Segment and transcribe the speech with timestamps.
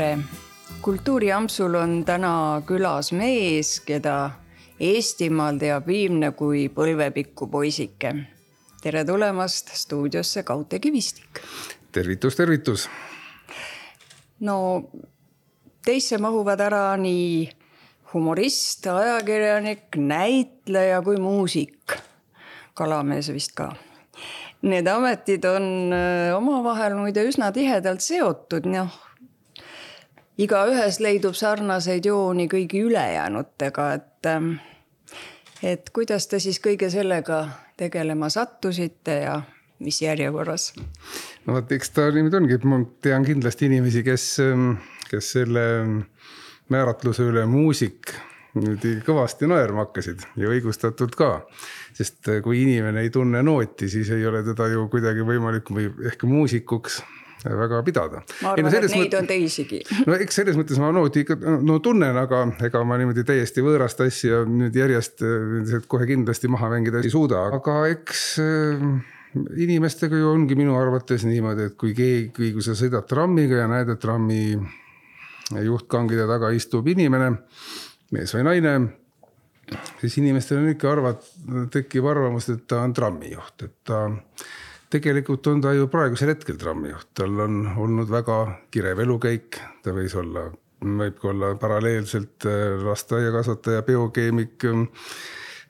[0.00, 0.18] tere!
[0.80, 4.30] kultuuriampsul on täna külas mees, keda
[4.80, 8.14] Eestimaal teab Viimne kui põlvepikku poisike.
[8.80, 11.42] tere tulemast stuudiosse, Kaute Kivistik.
[11.92, 12.88] tervitus, tervitus.
[14.40, 14.88] no
[15.84, 17.50] teisse mahuvad ära nii
[18.14, 21.98] humorist, ajakirjanik, näitleja kui muusik.
[22.74, 23.74] kalamees vist ka
[24.62, 29.09] Need ametid on äh, omavahel muide üsna tihedalt seotud, noh.
[30.40, 34.52] Igaühes leidub sarnaseid jooni kõigi ülejäänutega, et, ähm,
[35.62, 37.42] et kuidas te siis kõige sellega
[37.80, 39.40] tegelema sattusite ja
[39.80, 40.72] mis järjekorras?
[41.46, 44.72] no vot, eks ta niimoodi ongi, et ma tean kindlasti inimesi, kes, ähm,
[45.10, 45.66] kes selle
[46.70, 48.14] määratluse üle muusik
[48.54, 51.30] niimoodi kõvasti naerma hakkasid ja õigustatult ka.
[51.94, 55.90] sest äh, kui inimene ei tunne nooti, siis ei ole teda ju kuidagi võimalik või
[56.10, 57.02] ehk muusikuks
[57.44, 58.22] väga pidada.
[58.42, 59.16] ma arvan, et neid mõt...
[59.20, 59.80] on teisigi.
[60.08, 64.02] no eks selles mõttes ma nooti ikka no tunnen, aga ega ma niimoodi täiesti võõrast
[64.04, 68.84] asja nüüd järjest äh, kohe kindlasti maha mängida ei suuda, aga eks äh,
[69.64, 73.92] inimestega ju ongi minu arvates niimoodi, et kui keegi, kui sa sõidad trammiga ja näed,
[73.94, 74.42] et trammi
[75.50, 77.32] juhtkangide taga istub inimene
[78.14, 78.74] mees või naine,
[80.00, 81.30] siis inimestel on ikka arvat-,
[81.74, 84.08] tekib arvamus, et ta on trammijuht, et ta
[84.90, 88.38] tegelikult on ta ju praegusel hetkel trammijuht, tal on olnud väga
[88.74, 90.48] kirev elukäik, ta võis olla,
[90.80, 94.66] võib ka olla paralleelselt äh, lasteaiakasvataja, biokeemik,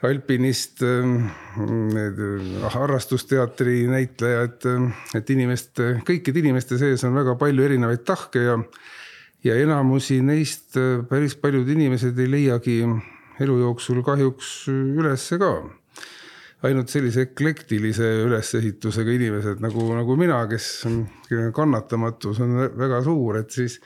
[0.08, 1.34] alpinist, äh,
[2.76, 4.70] harrastusteatri näitleja, et,
[5.18, 8.56] et inimeste, kõikide inimeste sees on väga palju erinevaid tahke ja
[9.44, 12.78] ja enamusi neist äh, päris paljud inimesed ei leiagi
[13.40, 15.54] elu jooksul kahjuks ülesse ka.
[16.66, 20.70] Ainult sellise eklektilise ülesehitusega inimesed nagu, nagu mina, kes
[21.56, 23.78] kannatamatus on väga suur, et siis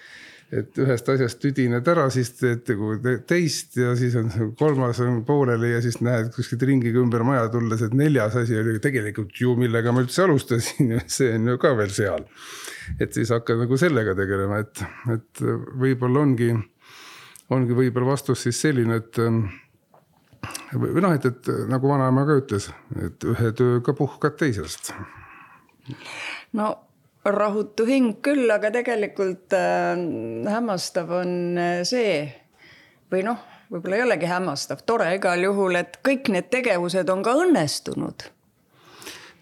[0.55, 5.73] et ühest asjast tüdined ära, siis teed nagu teist ja siis on kolmas on pooleli
[5.73, 9.95] ja siis näed kuskilt ringiga ümber maja tulles, et neljas asi oli tegelikult ju, millega
[9.95, 12.29] ma üldse alustasin ja see on ju ka veel seal.
[13.01, 14.85] et siis hakkad nagu sellega tegelema, et,
[15.17, 15.45] et
[15.81, 16.53] võib-olla ongi,
[17.55, 19.23] ongi võib-olla vastus siis selline, et
[20.73, 22.71] või noh, et, et nagu vanaema ka ütles,
[23.03, 24.93] et ühe tööga puhkad teisest.
[26.59, 26.71] no
[27.25, 29.97] rahutu hing küll, aga tegelikult äh,
[30.51, 32.29] hämmastav on äh, see
[33.13, 33.41] või noh,
[33.73, 38.29] võib-olla ei olegi hämmastav, tore igal juhul, et kõik need tegevused on ka õnnestunud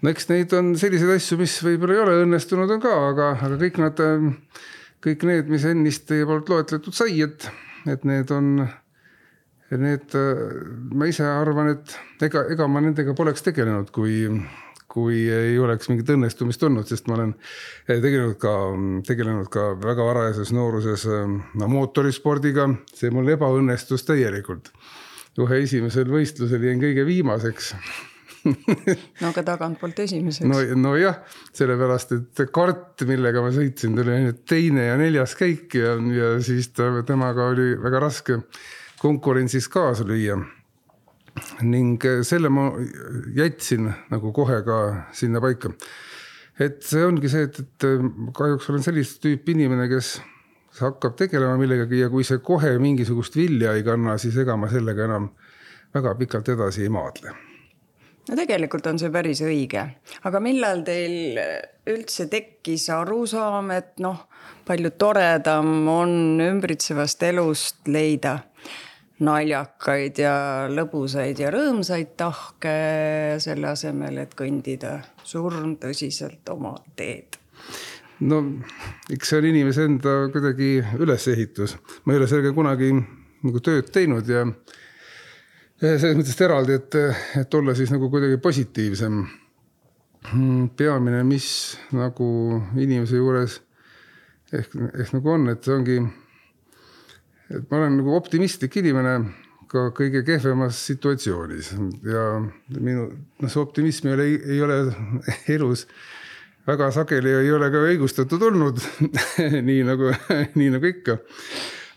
[0.02, 3.58] no eks neid on selliseid asju, mis võib-olla ei ole õnnestunud, on ka, aga, aga
[3.60, 4.04] kõik nad,
[5.04, 7.46] kõik need, mis ennist teie poolt loetletud sai, et,
[7.90, 8.66] et need on,
[9.80, 10.16] need,
[10.92, 14.26] ma ise arvan, et ega, ega ma nendega poleks tegelenud, kui,
[14.92, 17.34] kui ei oleks mingit õnnestumist olnud, sest ma olen
[17.88, 18.54] tegelenud ka,
[19.08, 24.72] tegelenud ka väga varajases nooruses no, mootorispordiga, see mul ebaõnnestus täielikult.
[25.40, 27.72] ühe esimesel võistlusel jäin kõige viimaseks
[29.22, 30.48] no aga tagantpoolt esimeseks.
[30.48, 31.20] no, nojah,
[31.56, 36.72] sellepärast et kart, millega ma sõitsin, tuli ainult teine ja neljas käik ja, ja siis
[36.76, 38.40] ta, temaga oli väga raske
[39.02, 40.38] konkurentsis kaasa lüüa.
[41.62, 42.66] ning selle ma
[43.34, 44.78] jätsin nagu kohe ka
[45.12, 45.72] sinna paika.
[46.60, 47.86] et see ongi see, et, et
[48.36, 50.20] kahjuks olen sellist tüüpi inimene, kes
[50.80, 55.08] hakkab tegelema millegagi ja kui see kohe mingisugust vilja ei kanna, siis ega ma sellega
[55.08, 55.32] enam
[55.94, 57.32] väga pikalt edasi ei maadle
[58.28, 59.82] no tegelikult on see päris õige,
[60.28, 61.40] aga millal teil
[61.90, 64.28] üldse tekkis arusaam, et noh,
[64.68, 68.38] palju toredam on ümbritsevast elust leida
[69.22, 70.34] naljakaid ja
[70.72, 72.74] lõbusaid ja rõõmsaid tahke,
[73.42, 77.38] selle asemel, et kõndida surmtõsiselt oma teed?
[78.22, 78.38] no
[79.10, 82.92] eks see on inimese enda kuidagi ülesehitus, ma ei ole sellega kunagi
[83.42, 84.44] nagu tööd teinud ja
[85.82, 86.96] selles mõttes eraldi, et,
[87.42, 89.22] et olla siis nagu kuidagi positiivsem.
[90.30, 91.46] Hmm, peamine, mis
[91.98, 92.26] nagu
[92.78, 93.56] inimese juures
[94.54, 95.96] ehk, ehk nagu on, et see ongi,
[97.52, 99.16] et ma olen nagu optimistlik inimene
[99.72, 101.72] ka kõige kehvemas situatsioonis
[102.04, 102.24] ja
[102.76, 103.06] minu,
[103.40, 104.26] noh, see optimism ei ole,
[104.56, 104.80] ei ole
[105.54, 105.86] elus
[106.68, 108.82] väga sageli ei ole ka õigustatud olnud
[109.68, 110.12] nii nagu,
[110.58, 111.16] nii nagu ikka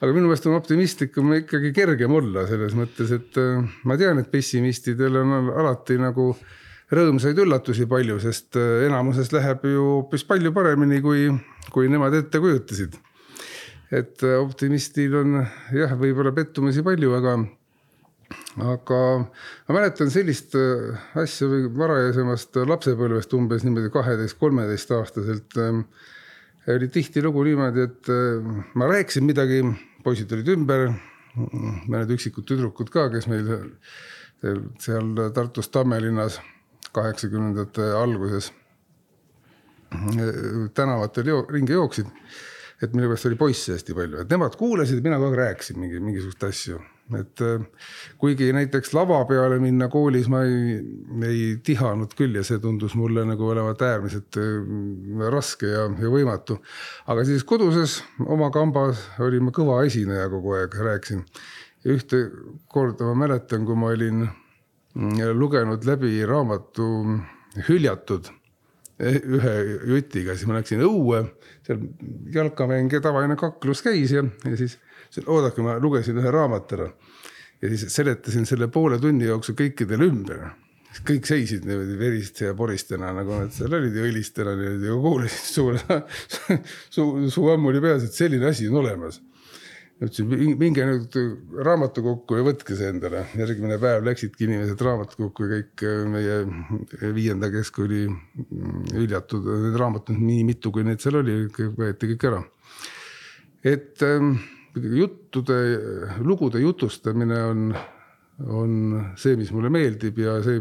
[0.02, 4.31] aga minu meelest on optimistlikum ikkagi kergem olla selles mõttes, et äh, ma tean, et
[4.31, 6.31] pessimistidel on alati nagu
[6.96, 11.30] rõõmsaid üllatusi palju, sest äh, enamuses läheb ju hoopis palju paremini, kui,
[11.74, 13.00] kui nemad ette kujutasid.
[13.96, 15.38] Et äh, optimistil on
[15.76, 17.38] jah, võib-olla pettumusi palju, aga,
[18.66, 25.60] aga ma mäletan sellist asja või varajasemast lapsepõlvest umbes niimoodi kaheteist, kolmeteist aastaselt
[26.68, 29.62] oli tihtilugu niimoodi, et äh, ma rääkisin midagi,
[30.04, 30.90] poisid olid ümber,
[31.36, 33.50] mõned üksikud tüdrukud ka, kes meil
[34.80, 36.40] seal Tartus Tammelinnas
[36.96, 38.52] kaheksakümnendate alguses
[40.76, 42.08] tänavatel ringi jooksid.
[42.81, 46.01] Et mille pärast oli poisse hästi palju, et nemad kuulasid, mina kogu aeg rääkisin mingi,
[46.04, 46.81] mingisuguseid asju
[47.13, 47.62] et äh,
[48.18, 50.80] kuigi näiteks lava peale minna koolis ma ei,
[51.27, 56.57] ei tihanud küll ja see tundus mulle nagu olevat äärmiselt äh, raske ja, ja võimatu.
[57.06, 61.22] aga siis koduses oma kambas olin ma kõva esineja kogu aeg, rääkisin.
[61.86, 62.24] ühte
[62.74, 66.89] korda ma mäletan, kui ma olin mm, lugenud läbi raamatu
[67.69, 68.33] Hüljatud
[69.00, 69.54] ühe
[69.90, 71.22] jutiga, siis ma läksin õue,
[71.68, 71.82] seal
[72.32, 74.78] jalkamäng ja tavaline kaklus käis ja, ja siis
[75.26, 76.90] oodake, ma lugesin ühe raamatu ära
[77.62, 80.46] ja siis seletasin selle poole tunni jooksul kõikidele ümber.
[81.06, 85.50] kõik seisid niimoodi veriste ja poristena nagu nad seal olid ja õlistena niimoodi ja kuulasid
[85.50, 85.98] suure
[86.96, 89.20] suu, suu ammu oli peas, et selline asi on olemas.
[90.04, 91.16] Ütlesin, minge nüüd
[91.66, 93.26] raamatukokku ja võtke see endale.
[93.40, 98.02] järgmine päev läksidki inimesed raamatukokku ja kõik meie viienda keskkooli
[98.96, 101.46] hüljatud, need raamatud, nii mitu, kui neid seal oli,
[101.78, 102.42] võeti kõik ära.
[103.64, 104.36] et ähm,
[104.76, 105.62] juttude,
[106.20, 107.72] lugude jutustamine on,
[108.46, 108.76] on
[109.16, 110.60] see, mis mulle meeldib ja see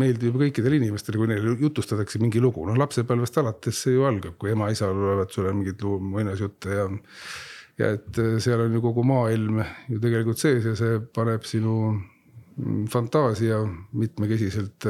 [0.00, 4.54] meeldib kõikidele inimestele, kui neile jutustatakse mingi lugu, noh lapsepõlvest alates see ju algab, kui
[4.54, 6.90] ema-isa loevad sulle mingeid muinasjutte ja.
[7.78, 11.74] Ja et seal on ju kogu maailm ju tegelikult sees ja see paneb sinu
[12.90, 13.60] fantaasia
[13.96, 14.88] mitmekesiselt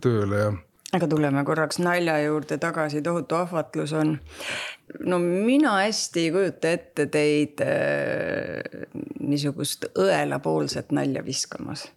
[0.00, 0.52] tööle ja
[0.92, 4.18] aga tuleme korraks nalja juurde tagasi, tohutu ahvatlus on.
[5.00, 8.84] no mina hästi ei kujuta ette teid äh,
[9.20, 11.88] niisugust õelapoolset nalja viskamas.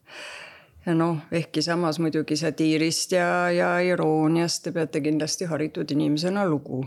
[0.85, 6.85] noh, ehkki samas muidugi satiirist ja, ja irooniast te peate kindlasti haritud inimesena lugu.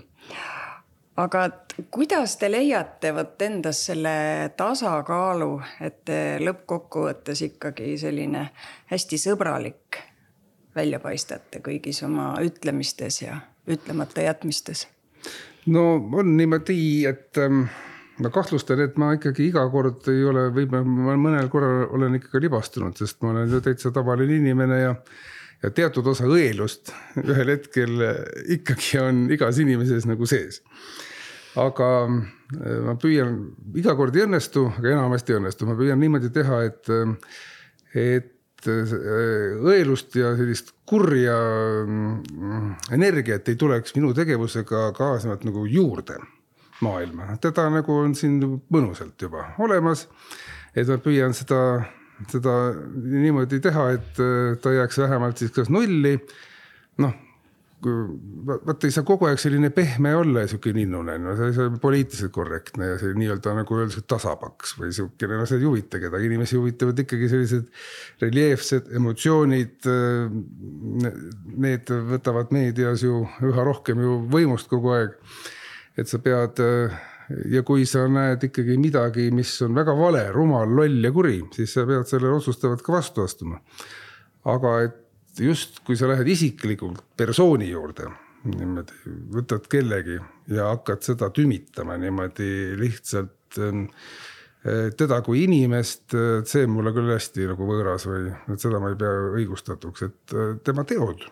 [1.18, 1.48] Aga
[1.90, 4.12] kuidas te leiate vot endas selle
[4.58, 5.50] tasakaalu,
[5.84, 8.48] et te lõppkokkuvõttes ikkagi selline
[8.92, 9.98] hästi sõbralik
[10.78, 14.86] välja paistate kõigis oma ütlemistes ja ütlemata jätmistes?
[15.66, 17.64] no on niimoodi, et ähm,
[18.22, 22.96] ma kahtlustan, et ma ikkagi iga kord ei ole, võib-olla mõnel korral olen ikkagi libastunud,
[22.96, 24.94] sest ma olen ju täitsa tavaline inimene ja
[25.62, 26.92] ja teatud osa õelust
[27.24, 28.02] ühel hetkel
[28.58, 30.62] ikkagi on igas inimeses nagu sees.
[31.58, 33.38] aga äh, ma püüan,
[33.76, 36.92] iga kord ei õnnestu, aga enamasti ei õnnestu, ma püüan niimoodi teha, et,
[37.98, 38.34] et
[38.66, 41.36] Äh, õelust ja sellist kurja
[41.86, 46.16] mm, energiat ei tuleks minu tegevusega kaasnevalt nagu juurde
[46.82, 48.40] maailma, teda nagu on siin
[48.74, 50.08] mõnusalt juba olemas.
[50.74, 51.86] et ma püüan seda,
[52.32, 52.58] seda
[53.04, 56.18] niimoodi teha, et äh, ta jääks vähemalt siis kas nulli.
[56.98, 57.14] noh,
[58.66, 61.70] vaata ei saa kogu aeg selline pehme olla ja sihuke ninnune, no see ei saa
[61.82, 66.26] poliitiliselt korrektne ja see nii-öelda nagu öeldakse tasapaks või sihukene, no see ei huvita kedagi,
[66.26, 67.68] inimesi huvitavad ikkagi sellised
[68.24, 69.86] reljeefsed emotsioonid.
[71.68, 75.14] Need võtavad meedias ju üha rohkem ju võimust kogu aeg.
[75.98, 76.58] et sa pead
[77.52, 81.74] ja kui sa näed ikkagi midagi, mis on väga vale, rumal, loll ja kuri, siis
[81.76, 83.60] sa pead sellele otsustavalt ka vastu astuma.
[84.48, 88.08] aga et just kui sa lähed isiklikult persooni juurde,
[88.48, 90.16] niimoodi võtad kellegi
[90.54, 93.88] ja hakkad seda tümitama niimoodi lihtsalt ähm,
[94.98, 96.14] teda kui inimest,
[96.48, 100.34] see on mulle küll hästi nagu võõras või, et seda ma ei pea õigustatuks, et
[100.34, 101.26] äh, tema teod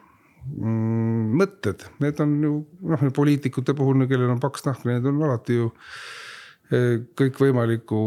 [0.46, 2.52] mõtted, need on ju
[2.92, 8.02] noh, poliitikute puhul, kellel on paks nahk, need on alati ju äh, kõikvõimaliku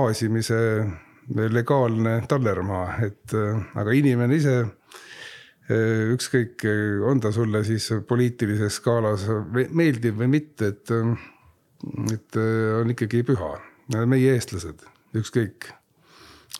[0.00, 0.60] aasimise
[1.32, 4.62] legaalne tallermaa, et äh, aga inimene ise
[5.70, 6.64] Äh, ükskõik,
[7.06, 9.28] on ta sulle siis poliitilises skaalas
[9.70, 10.90] meeldiv või mitte, et,
[12.12, 12.40] et
[12.80, 13.52] on ikkagi püha.
[14.06, 14.82] meie eestlased,
[15.14, 15.70] ükskõik,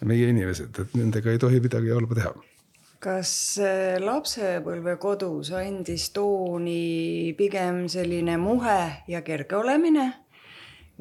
[0.07, 2.35] meie inimesed, et nendega ei tohi midagi halba teha
[3.03, 3.33] kas
[4.03, 8.79] lapsepõlvekodus andis tooni pigem selline muhe
[9.11, 10.07] ja kerge olemine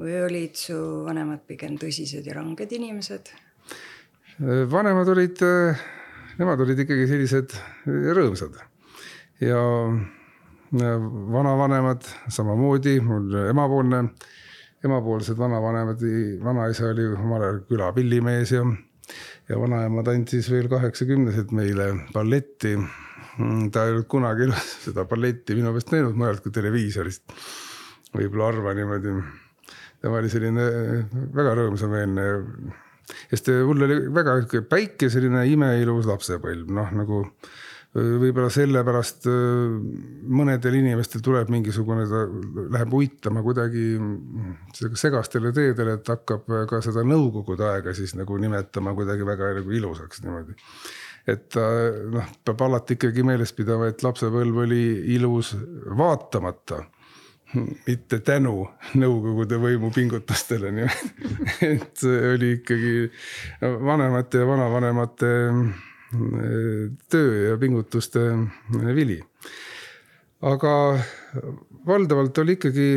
[0.02, 3.30] või olid su vanemad pigem tõsised ja ranged inimesed?
[4.72, 5.44] vanemad olid
[6.40, 7.54] nemad olid ikkagi sellised
[7.86, 8.58] rõõmsad
[9.44, 9.62] ja
[10.72, 14.04] vanavanemad samamoodi, mul emapoolne,
[14.86, 16.00] emapoolsed vanavanemad,
[16.44, 18.64] vanaisa oli omal ajal küla pillimees ja,
[19.50, 22.76] ja vanaema tantsis veel kaheksakümnesed meile balletti.
[23.72, 24.50] ta ei olnud kunagi
[24.86, 27.24] seda balletti minu meelest näinud mujalt kui televiisorist.
[28.16, 29.16] võib-olla harva niimoodi.
[30.02, 30.70] tema oli selline
[31.36, 32.30] väga rõõmsameelne
[33.32, 34.38] sest mul oli väga
[34.70, 37.26] päikeseline imeilus lapsepõlv, noh nagu
[37.92, 39.26] võib-olla sellepärast
[40.32, 42.22] mõnedel inimestel tuleb mingisugune, ta
[42.72, 43.98] läheb uitama kuidagi
[44.96, 50.24] segastele teedele, et hakkab ka seda nõukogude aega siis nagu nimetama kuidagi väga nagu ilusaks
[50.24, 50.56] niimoodi.
[51.30, 51.60] Et
[52.16, 54.82] noh, peab alati ikkagi meeles pidama, et lapsepõlv oli
[55.18, 55.54] ilus
[55.98, 56.80] vaatamata
[57.88, 58.64] mitte tänu
[58.96, 60.86] Nõukogude võimu pingutustele, nii
[61.68, 62.94] et oli ikkagi
[63.84, 65.32] vanemate ja vanavanemate
[67.10, 68.20] töö ja pingutuste
[68.96, 69.22] vili.
[70.42, 70.74] aga
[71.88, 72.90] valdavalt oli ikkagi,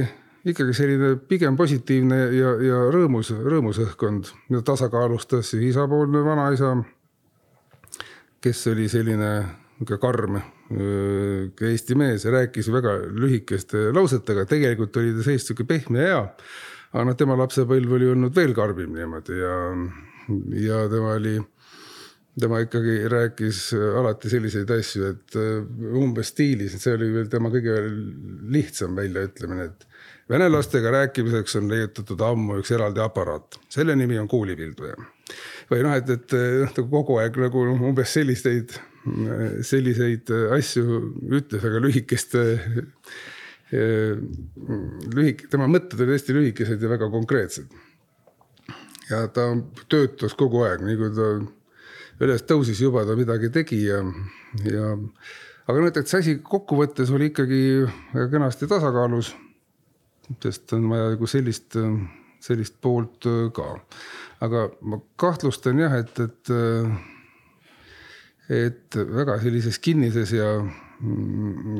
[0.44, 6.74] ikkagi selline pigem positiivne ja, ja rõõmus, rõõmus õhkkond, mida tasakaalustas isapoolne vanaisa
[8.44, 9.30] kes oli selline
[9.80, 10.36] niisugune karm
[11.64, 16.20] Eesti mees ja rääkis väga lühikeste lausetega, tegelikult oli ta seest sihuke pehme ja hea.
[16.94, 19.56] aga noh, tema lapsepõlv oli olnud veel karmim niimoodi ja,
[20.62, 21.34] ja tema oli,
[22.40, 23.58] tema ikkagi rääkis
[24.00, 25.36] alati selliseid asju, et
[25.94, 27.76] umbes stiilis, see oli veel tema kõige
[28.54, 29.86] lihtsam väljaütlemine, et
[30.32, 34.96] vene lastega rääkimiseks on leiutatud ammu üks eraldi aparaat, selle nimi on kuulipilduja
[35.70, 38.74] või noh, et, et noh, nagu kogu aeg nagu umbes selliseid,
[39.64, 41.00] selliseid asju
[41.30, 42.44] ütles, väga lühikeste
[45.14, 47.82] lühik-, tema mõtted olid hästi lühikesed ja väga konkreetsed.
[49.10, 49.50] ja ta
[49.92, 51.28] töötas kogu aeg, nii kui ta
[52.22, 54.00] üles tõusis juba, ta midagi tegi ja,
[54.62, 54.92] ja
[55.66, 57.62] aga noh, et see asi kokkuvõttes oli ikkagi
[58.12, 59.34] väga kenasti tasakaalus.
[60.42, 61.76] sest on vaja nagu sellist,
[62.40, 63.72] sellist poolt ka
[64.44, 66.52] aga ma kahtlustan jah, et, et,
[68.52, 70.50] et väga sellises kinnises ja,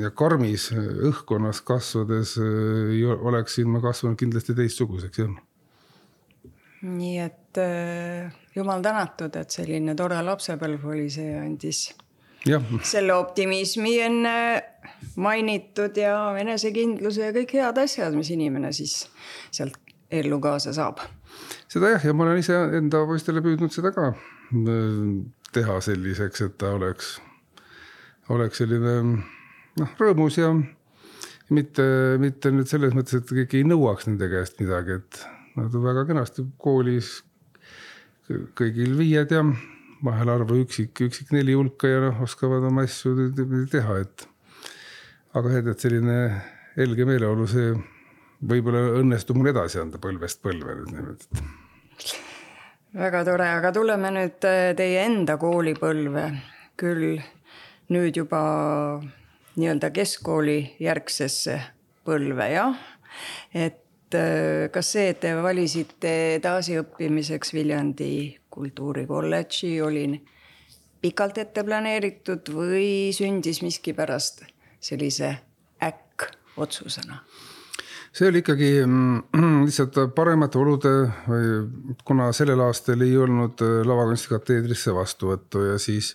[0.01, 5.35] ja karmis õhkkonnas kasvades oleksin ma kasvanud kindlasti teistsuguseks, jah.
[6.81, 11.87] Nii et äh, jumal tänatud, et selline tore lapsepõlv oli, see andis
[12.47, 12.59] ja.
[12.83, 14.35] selle optimismi enne
[15.21, 19.05] mainitud ja enesekindluse ja kõik head asjad, mis inimene siis
[19.55, 19.79] sealt
[20.13, 21.01] ellu kaasa saab
[21.71, 25.09] seda jah, ja ma olen ise enda poistele püüdnud seda ka äh,
[25.55, 27.15] teha selliseks, et ta oleks,
[28.33, 30.51] oleks selline noh, rõõmus ja
[31.55, 31.85] mitte,
[32.21, 35.21] mitte nüüd selles mõttes, et keegi ei nõuaks nende käest midagi, et
[35.55, 37.17] nad väga kenasti koolis
[38.57, 39.43] kõigil viied ja
[40.05, 43.29] vahel arvu üksik, üksik neli hulka ja noh, oskavad oma asju
[43.71, 44.27] teha, et.
[45.33, 46.17] aga et, et selline
[46.75, 47.73] helge meeleolu, see
[48.45, 51.45] võib-olla õnnestub mul edasi anda põlvest põlve nüüd niimoodi
[52.95, 56.25] väga tore, aga tuleme nüüd äh, teie enda koolipõlve,
[56.79, 57.17] küll
[57.91, 58.41] nüüd juba
[59.55, 61.59] nii-öelda keskkooli järgsesse
[62.07, 62.77] põlve, jah.
[63.53, 63.84] et
[64.15, 68.13] äh, kas see, et te valisite edasiõppimiseks Viljandi
[68.55, 70.05] kultuurikolledži, oli
[71.03, 74.45] pikalt ette planeeritud või sündis miskipärast
[74.79, 75.35] sellise
[75.83, 77.21] äkkotsusena?
[78.15, 79.23] see oli ikkagi mm,
[79.67, 80.93] lihtsalt paremate olude,
[82.07, 86.13] kuna sellel aastal ei olnud äh, lavakunstikateedrisse vastuvõttu ja siis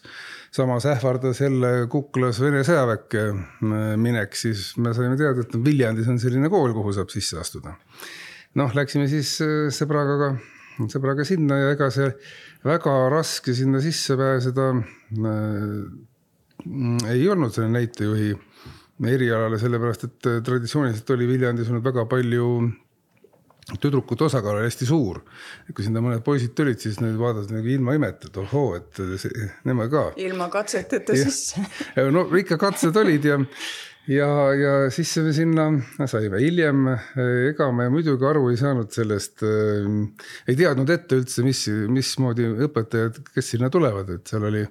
[0.55, 6.21] samas ähvardas jälle kuklas Vene sõjaväkke äh, minek, siis me saime teada, et Viljandis on
[6.23, 7.77] selline kool, kuhu saab sisse astuda.
[8.59, 10.35] Noh, läksime siis äh, sõbraga,
[10.91, 12.11] sõbraga sinna ja ega see
[12.67, 15.83] väga raske sinna sisse pääseda äh,
[17.11, 18.35] ei olnud selle näitejuhi
[19.11, 22.47] erialale, sellepärast et äh, traditsiooniliselt oli Viljandis olnud väga palju
[23.81, 25.21] tüdrukute osakaal oli hästi suur.
[25.75, 29.47] kui sinna mõned poisid tulid, siis need vaatasid nagu ilma imeta, et ohoo, et see,
[29.69, 30.05] nemad ka.
[30.21, 31.63] ilma katseteta sisse.
[32.15, 33.39] no ikka katsed olid ja,
[34.11, 35.67] ja, ja siis me sinna
[36.11, 36.89] saime hiljem,
[37.51, 39.87] ega me muidugi aru ei saanud sellest äh,.
[40.51, 44.65] ei teadnud ette üldse, mis, mismoodi õpetajad, kes sinna tulevad, et seal oli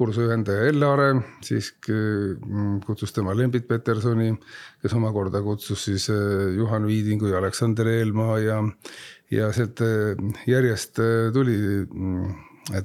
[0.00, 1.10] kursujuhendaja Ellaare,
[1.44, 4.32] siis mm, kutsus tema Lembit Petersoni,
[4.80, 8.60] kes omakorda kutsus siis äh, Juhan Viidingu ja Aleksander Eelmaa ja,
[9.30, 10.16] ja sealt äh,
[10.48, 12.32] järjest äh, tuli mm,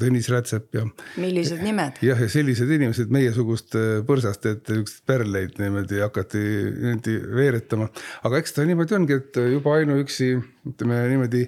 [0.01, 0.83] Tõnis Rätsep ja.
[1.21, 2.01] millised nimed?
[2.05, 3.77] jah, ja sellised inimesed meiesugust
[4.07, 7.89] põrsast, et üks pärleid niimoodi hakati niimoodi veeretama.
[8.27, 10.31] aga eks ta niimoodi ongi, et juba ainuüksi
[10.73, 11.45] ütleme niimoodi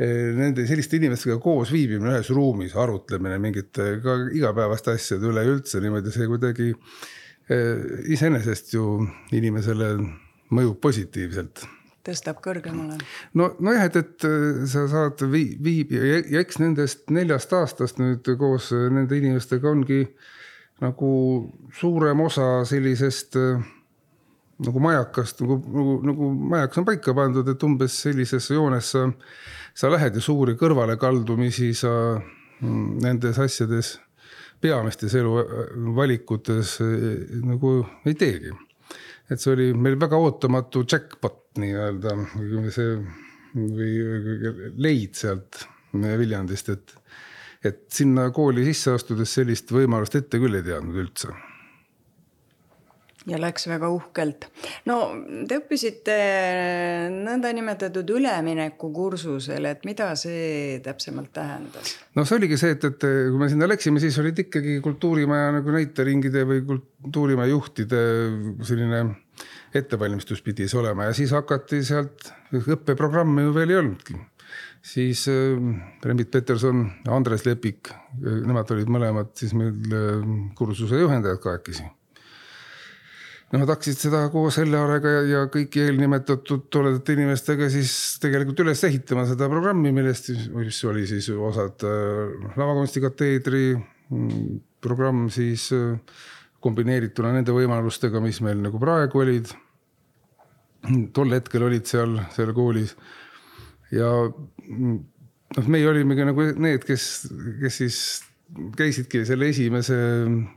[0.00, 5.82] Eh, nende selliste inimestega koos viibimine ühes ruumis, arutlemine mingite ka igapäevaste asjade üle üldse
[5.84, 6.70] niimoodi, see kuidagi
[8.14, 8.86] iseenesest ju
[9.36, 9.90] inimesele
[10.54, 11.66] mõjub positiivselt
[12.06, 12.98] tõstab kõrgemale.
[13.38, 18.02] no, nojah, et, et eh, sa saad vii-, viib- ja, ja eks nendest neljast aastast
[18.02, 20.04] nüüd koos nende inimestega ongi
[20.82, 21.12] nagu
[21.78, 23.38] suurem osa sellisest
[24.62, 29.04] nagu majakast nagu, nagu, nagu majakas on paika pandud, et umbes sellisesse joonesse
[29.74, 33.96] sa lähed ja suuri kõrvalekaldumisi sa mm, nendes asjades
[34.62, 36.76] peamistes eluvalikutes
[37.42, 38.52] nagu ei teegi.
[39.30, 42.16] et see oli meil väga ootamatu jackpot nii-öelda,
[42.72, 42.96] see
[43.52, 46.94] või leid sealt Viljandist, et,
[47.68, 51.34] et sinna kooli sisse astudes sellist võimalust ette küll ei teadnud üldse
[53.28, 54.46] ja läks väga uhkelt.
[54.88, 54.96] no
[55.48, 56.16] te õppisite
[57.12, 61.96] nõndanimetatud üleminekukursusel, et mida see täpsemalt tähendas?
[62.16, 65.76] no see oligi see, et, et kui me sinna läksime, siis olid ikkagi kultuurimaja nagu
[65.76, 68.02] näiteringide või kultuurimaja juhtide
[68.66, 69.04] selline
[69.78, 72.28] ettevalmistus pidi see olema ja siis hakati sealt,
[72.60, 74.18] õppeprogrammi ju veel ei olnudki.
[74.82, 75.56] siis äh,
[76.04, 81.88] Rembit Peterson, Andres Lepik, nemad olid mõlemad siis meil äh, kursuse juhendajad kahekesi
[83.52, 89.26] Nemad hakkasid seda koos Hellearega ja, ja kõiki eelnimetatud toredate inimestega siis tegelikult üles ehitama
[89.28, 96.22] seda programmi, millest siis, mis oli siis osad äh, lavakunstikateedri mm, programm siis äh,
[96.62, 99.52] kombineerituna nende võimalustega, mis meil nagu praegu olid.
[101.14, 102.96] tol hetkel olid seal, seal koolis
[103.94, 104.98] ja mm,
[105.58, 107.08] noh, meie olimegi nagu need, kes,
[107.60, 107.98] kes siis
[108.76, 109.96] käisidki selle esimese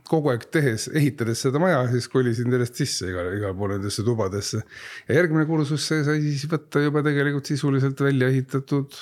[0.08, 4.60] kogu aeg tehes, ehitades seda maja, siis kolisin sellest sisse igale, igale poole nendesse tubadesse.
[5.08, 8.98] ja järgmine kursus sai siis võtta juba tegelikult sisuliselt välja ehitatud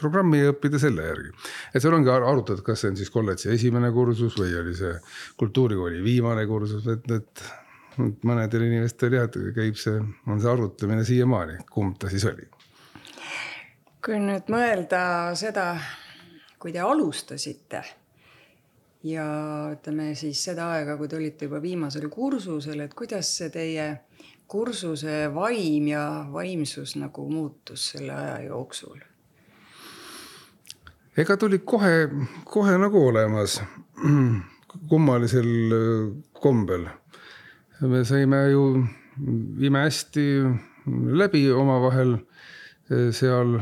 [0.00, 1.34] programmi ja õppida selle järgi.
[1.74, 4.94] et seal ongi arutatud, kas see on siis kolledži esimene kursus või oli see
[5.40, 7.44] kultuurikooli viimane kursus, et, et
[8.28, 12.48] mõnedel inimestel jah, käib see, on see arutlemine siiamaani, kumb ta siis oli.
[14.04, 15.00] kui nüüd mõelda
[15.38, 15.70] seda
[16.58, 17.82] kui te alustasite
[19.06, 19.26] ja
[19.74, 23.88] ütleme siis seda aega, kui te olite juba viimasel kursusel, et kuidas see teie
[24.50, 28.98] kursuse vaim ja vaimsus nagu muutus selle aja jooksul?
[31.16, 32.08] Ega tuli kohe,
[32.44, 33.60] kohe nagu olemas
[34.90, 36.86] kummalisel äh, kombel.
[37.80, 38.86] me saime ju
[39.60, 40.26] imehästi
[40.86, 42.18] läbi omavahel.
[43.10, 43.58] seal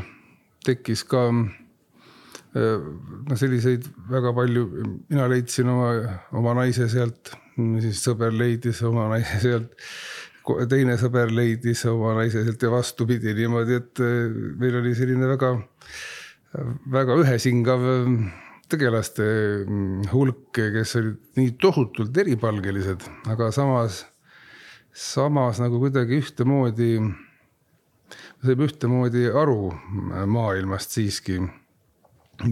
[0.65, 4.65] tekkis ka noh, selliseid väga palju,
[5.09, 5.89] mina leidsin oma,
[6.37, 7.33] oma naise sealt,
[7.81, 9.73] siis sõber leidis oma naise sealt.
[10.69, 14.03] teine sõber leidis oma naise sealt ja vastupidi niimoodi, et
[14.61, 15.55] meil oli selline väga,
[16.91, 17.83] väga ühesingav
[18.71, 19.25] tegelaste
[20.11, 24.03] hulk, kes olid nii tohutult eripalgelised, aga samas,
[24.89, 26.95] samas nagu kuidagi ühtemoodi,
[28.45, 29.69] saime ühtemoodi aru
[30.31, 31.39] maailmast siiski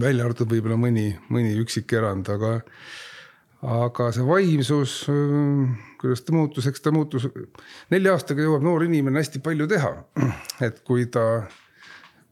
[0.00, 2.54] välja arvatud võib-olla mõni, mõni üksik erand, aga,
[3.62, 4.94] aga see vaimsus,
[6.00, 7.26] kuidas ta muutus, eks ta muutus,
[7.92, 9.92] nelja aastaga jõuab noor inimene hästi palju teha.
[10.66, 11.44] et kui ta,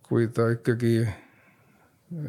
[0.06, 1.02] kui ta ikkagi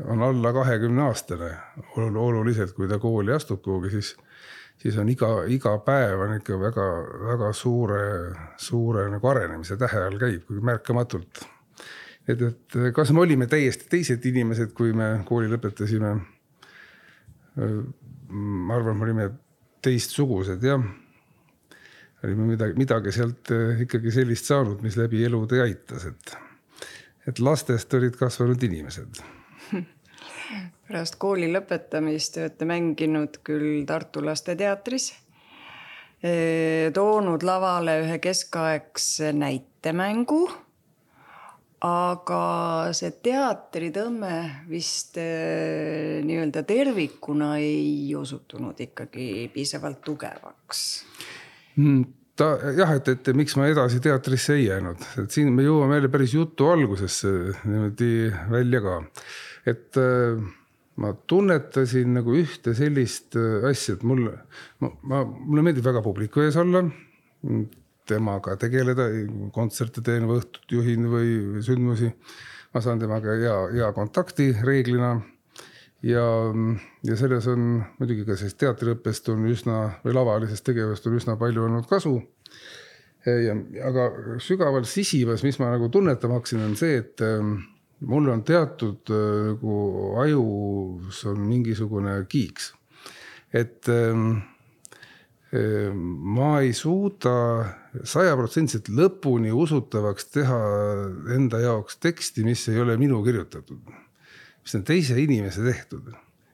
[0.08, 1.50] on alla kahekümne aastane
[1.98, 4.14] oluliselt, kui ta kooli astub kuhugi, siis,
[4.80, 8.04] siis on iga, iga päev on ikka väga-väga suure,
[8.58, 11.44] suure nagu arenemise tähe all käib, märkamatult
[12.28, 16.16] et, et kas me olime täiesti teised inimesed, kui me kooli lõpetasime?
[17.54, 19.28] ma arvan, me olime
[19.84, 20.82] teistsugused jah.
[22.24, 26.34] olime midagi, midagi sealt eh, ikkagi sellist saanud, mis läbi elude aitas, et,
[27.30, 29.22] et lastest olid kasvanud inimesed
[30.88, 35.14] pärast kooli lõpetamist olete mänginud küll Tartu Lasteteatris,
[36.24, 40.44] eh, toonud lavale ühe keskaegse näitemängu
[41.84, 42.42] aga
[42.96, 44.36] see teatritõmme
[44.72, 50.84] vist äh, nii-öelda tervikuna ei osutunud ikkagi piisavalt tugevaks
[51.76, 52.04] mm
[52.40, 56.10] ta jah, et, et miks ma edasi teatrisse ei jäänud, et siin me jõuame jälle
[56.14, 57.30] päris jutu algusesse
[57.62, 58.96] niimoodi välja ka.
[59.70, 60.42] Et äh,
[61.02, 64.36] ma tunnetasin nagu ühte sellist äh, asja, et mulle,
[64.84, 66.84] ma, ma, mulle meeldib väga publiku ees olla
[68.10, 69.08] temaga tegeleda,
[69.56, 72.12] kontserte teen või õhtut juhin või sündmusi.
[72.74, 75.22] ma saan temaga hea, hea kontakti reeglina.
[76.04, 76.26] ja,
[77.04, 81.64] ja selles on muidugi ka sellest teatriõppest on üsna või lavalisest tegevusest on üsna palju
[81.64, 82.22] olnud kasu.
[83.26, 83.56] ja,
[83.88, 87.56] aga sügaval sisivas, mis ma nagu tunnetama hakkasin, on see, et ähm,
[88.08, 89.76] mul on teatud äh, nagu
[90.24, 92.74] ajus on mingisugune kiiks,
[93.54, 94.42] et ähm,
[95.54, 97.34] ma ei suuda
[98.10, 100.60] sajaprotsendiliselt lõpuni usutavaks teha
[101.36, 103.78] enda jaoks teksti, mis ei ole minu kirjutatud.
[104.64, 106.10] mis on teise inimese tehtud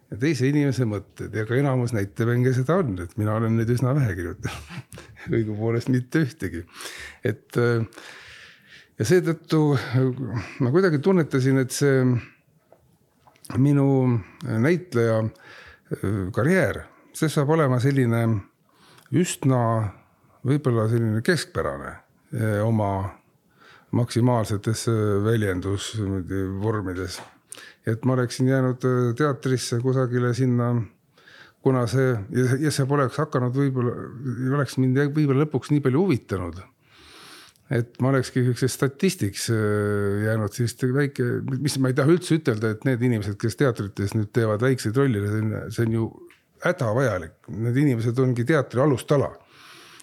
[0.09, 3.93] ja teise inimese mõtted ja ka enamus näitemänge seda on, et mina olen neid üsna
[3.95, 5.03] vähe kirjutanud.
[5.37, 6.65] Õigupoolest mitte ühtegi,
[7.23, 7.59] et
[8.99, 9.61] ja seetõttu
[10.59, 12.03] ma kuidagi tunnetasin, et see
[13.57, 13.87] minu
[14.43, 15.21] näitleja
[16.35, 16.83] karjäär,
[17.15, 18.25] see saab olema selline
[19.15, 19.61] üsna
[20.45, 21.95] võib-olla selline keskpärane
[22.63, 22.91] oma
[23.91, 24.85] maksimaalsetes
[25.25, 27.21] väljendusvormides.
[27.87, 30.75] et ma oleksin jäänud äh, teatrisse kusagile sinna,
[31.61, 33.95] kuna see ja, ja see poleks hakanud võib-olla,
[34.55, 36.59] oleks mind võib-olla lõpuks nii palju huvitanud
[37.69, 39.59] et ma olekski siukseks statistiks äh,
[40.25, 41.27] jäänud sellist väike,
[41.59, 45.21] mis ma ei taha üldse ütelda, et need inimesed, kes teatrites nüüd teevad väikseid rolle,
[45.73, 46.07] see on ju
[46.65, 49.29] hädavajalik, need inimesed ongi teatri alustala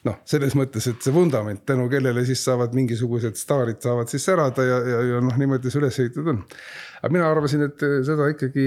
[0.07, 4.67] noh, selles mõttes, et see vundament, tänu kellele siis saavad mingisugused staarid saavad siis särada
[4.67, 6.43] ja, ja, ja noh, niimoodi see üles ehitatud on.
[7.03, 8.67] Aga mina arvasin, et seda ikkagi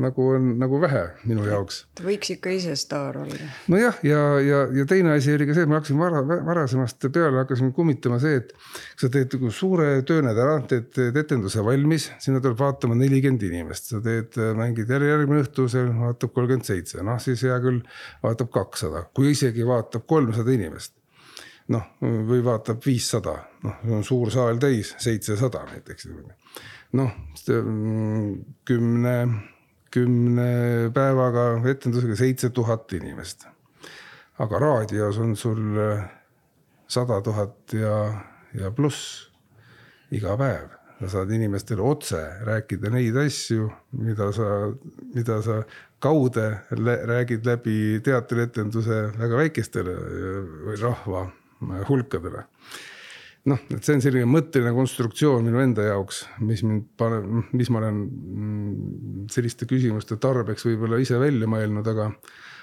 [0.00, 1.82] nagu on nagu vähe minu jaoks.
[2.04, 3.48] võiks ikka ise staar olla.
[3.72, 7.42] nojah, ja, ja, ja teine asi oli ka see, et ma hakkasin vara, varasemast peale
[7.42, 8.52] hakkasin kummitama see, et
[9.00, 14.02] sa teed nagu suure töönädala, teed, teed etenduse valmis, sinna tuleb vaatama nelikümmend inimest, sa
[14.04, 17.82] teed, mängid jälle järgmine õhtu, seal vaatab kolmkümmend seitse, noh siis hea küll,
[18.24, 20.96] vaatab kakssada, kui isegi vaatab kolmsada inimest
[21.72, 23.36] noh, või vaatab viissada,
[23.66, 26.08] noh, on suur saal täis, seitsesada näiteks.
[26.96, 27.12] Noh,
[28.66, 29.16] kümne,
[29.94, 30.50] kümne
[30.94, 33.46] päevaga etendusega seitse tuhat inimest.
[34.38, 35.78] aga raadios on sul
[36.88, 38.22] sada tuhat ja,
[38.54, 39.30] ja pluss
[40.10, 40.74] iga päev.
[40.96, 43.66] sa saad inimestele otse rääkida neid asju,
[44.00, 44.72] mida sa,
[45.14, 45.58] mida sa
[46.00, 49.92] kaude räägid läbi teatrietenduse väga väikestele
[50.80, 51.26] rahva
[51.88, 52.46] hulkadele.
[53.50, 57.82] Noh, et see on selline mõtteline konstruktsioon minu enda jaoks, mis mind paneb, mis ma
[57.82, 62.10] olen mm, selliste küsimuste tarbeks võib-olla ise välja mõelnud, aga,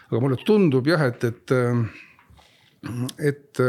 [0.10, 1.56] aga mulle tundub jah, et, et,
[3.32, 3.64] et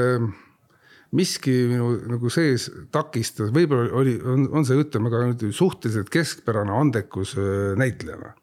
[1.14, 5.22] miski minu nagu sees takistas, võib-olla oli, on, on see, ütleme ka
[5.54, 8.34] suhteliselt keskpärane andekus äh, näitlejana.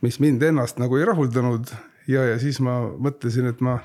[0.00, 1.68] mis mind ennast nagu ei rahuldanud
[2.08, 3.76] ja, ja siis ma mõtlesin, et ma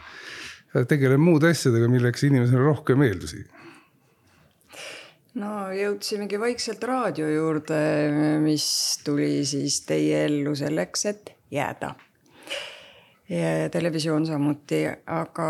[0.87, 3.43] tegelen muude asjadega, milleks inimesel on rohkem eeldusi.
[5.41, 7.77] No jõudsimegi vaikselt raadio juurde,
[8.43, 8.67] mis
[9.05, 11.95] tuli siis teie ellu selleks, et jääda.
[13.29, 15.49] ja televisioon samuti, aga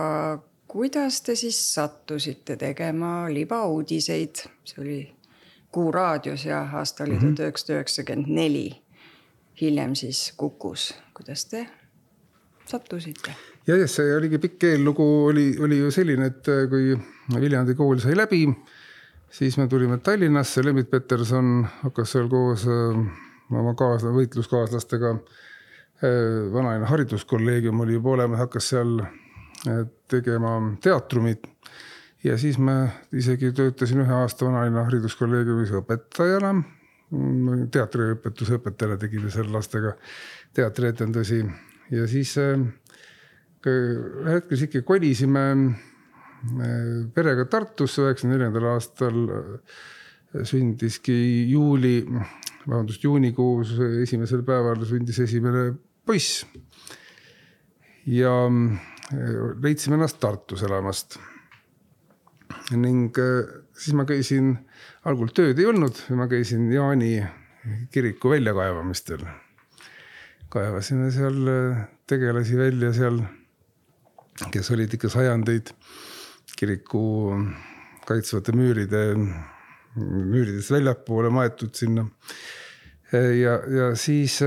[0.68, 5.02] kuidas te siis sattusite tegema libauudiseid, see oli
[5.76, 8.70] Kuu raadios ja aasta oli tuhat üheksasada üheksakümmend neli.
[9.62, 11.68] hiljem siis Kukus, kuidas te
[12.66, 13.36] sattusite?
[13.68, 16.96] ja, ja see oligi pikk eellugu oli, oli ju selline, et kui
[17.42, 18.46] Viljandi kool sai läbi,
[19.38, 23.00] siis me tulime Tallinnasse, Lembit Peterson hakkas seal koos äh,
[23.52, 25.16] oma kaasla-, võitluskaaslastega.
[26.04, 29.00] Äh, vanaine hariduskolleegium oli juba olemas, hakkas seal
[30.12, 31.48] tegema teatrumit.
[32.24, 36.52] ja siis ma isegi töötasin ühe aasta vanalinna hariduskolleegiumis õpetajana.
[37.72, 39.94] teatriõpetuse õpetajana tegime seal lastega
[40.54, 41.40] teatrietendusi
[41.92, 42.68] ja siis ühel
[44.36, 45.95] hetkel ikkagi kolisime äh,
[47.16, 49.78] perega Tartusse üheksakümne neljandal aastal äh,
[50.46, 51.16] sündiski
[51.50, 52.00] juuli,
[52.66, 55.70] vabandust, juunikuus esimesel päeval sündis esimene
[56.06, 56.46] poiss.
[58.06, 61.18] ja äh, leidsime ennast Tartus elamast.
[62.72, 63.16] ning
[63.78, 64.56] siis ma käisin,
[65.06, 67.24] algul tööd ei olnud, ma käisin Jaani
[67.92, 69.26] kiriku väljakaevamistel.
[70.50, 71.42] kaevasime seal
[72.08, 73.20] tegelasi välja seal
[74.52, 75.72] kes olid ikka sajandeid
[76.60, 77.04] kiriku
[78.06, 79.04] kaitsvate müüride,
[79.96, 82.06] müüridest väljapoole maetud sinna.
[83.14, 84.42] ja, ja siis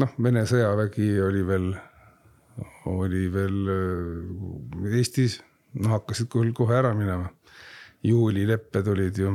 [0.00, 1.68] noh, Vene sõjavägi oli veel,
[2.90, 5.38] oli veel äh, Eestis,
[5.80, 7.30] noh hakkasid küll kohe ära minema.
[8.04, 9.30] juulilepped olid ju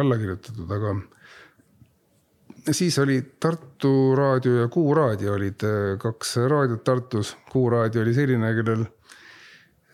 [0.00, 0.94] alla kirjutatud, aga
[2.72, 7.36] siis oli Tartu Raadio ja Kuu Raadio olid äh, kaks raadiot Tartus.
[7.50, 8.86] Kuu Raadio oli selline, kellel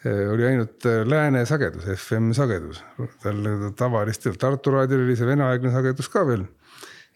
[0.05, 2.83] oli ainult äh, lääne sagedus, FM sagedus.
[3.23, 6.47] tal tavaliselt Tartu Raadiol oli see veneaegne sagedus ka veel.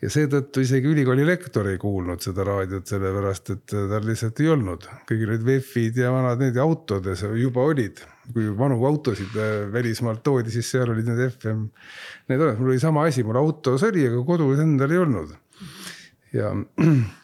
[0.03, 4.88] ja seetõttu isegi ülikooli lektor ei kuulnud seda raadiot, sellepärast et tal lihtsalt ei olnud.
[5.09, 9.35] kõigil olid VEF-id ja vanad need autodes juba olid kui vanu autosid
[9.73, 11.66] välismaalt toodi, siis seal olid need FM,
[12.29, 15.35] need olemas, mul oli sama asi, mul autos oli, aga kodus endal ei olnud
[16.35, 16.51] ja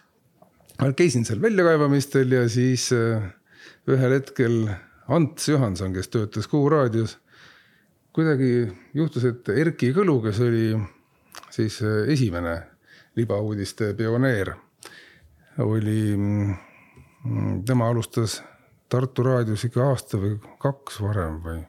[0.80, 3.24] ma käisin seal väljakaevamistel ja siis äh,
[3.90, 4.62] ühel hetkel
[5.10, 7.16] Ants Johanson, kes töötas Kuku raadios,
[8.14, 10.68] kuidagi juhtus, et Erki Kõlu, kes oli
[11.50, 12.56] siis äh, esimene
[13.18, 14.54] libauudiste pioneer,
[15.66, 18.40] oli, mm, tema alustas
[18.90, 21.60] Tartu raadios ikka aasta või kaks varem või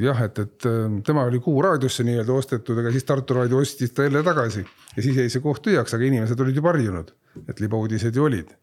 [0.00, 3.94] jah, et, et äh, tema oli Kuku raadiosse nii-öelda ostetud, aga siis Tartu raadio ostis
[3.94, 7.10] ta jälle tagasi ja siis jäi see koht tühjaks, aga inimesed olid juba harjunud,
[7.48, 8.54] et libauudised ju olid.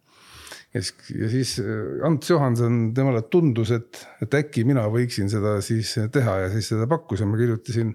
[0.73, 5.57] Ja siis, ja siis äh, Ants Johanson, temale tundus, et, et äkki mina võiksin seda
[5.65, 7.93] siis teha ja siis seda pakkus ja ma kirjutasin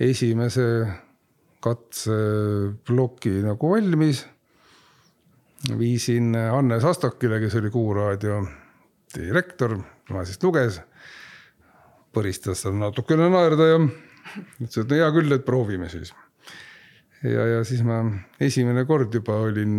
[0.00, 0.66] esimese
[1.60, 4.24] katseploki nagu valmis.
[5.78, 8.40] viisin Hannes Astokile, kes oli Kuku raadio
[9.12, 9.76] direktor,
[10.08, 10.80] tema siis luges
[12.14, 16.12] põristas seal natukene naerda ja ütles, et no hea küll, et proovime siis.
[17.22, 18.02] ja, ja siis ma
[18.40, 19.76] esimene kord juba olin,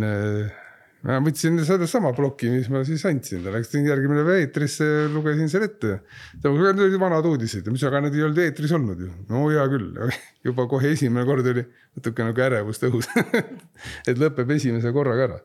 [1.02, 5.66] ma võtsin sedasama ploki, mis ma siis andsin, ta läks järgmine päev eetrisse lugesin selle
[5.70, 5.96] ette.
[6.38, 9.10] Need olid vanad uudised mis, aga need ei olnud eetris olnud ju.
[9.30, 9.88] no hea küll,
[10.46, 11.64] juba kohe esimene kord oli
[11.96, 13.10] natuke nagu ärevust õhus
[14.08, 15.40] et lõpeb esimese korraga ära.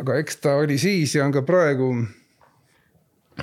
[0.00, 1.92] aga eks ta oli siis ja on ka praegu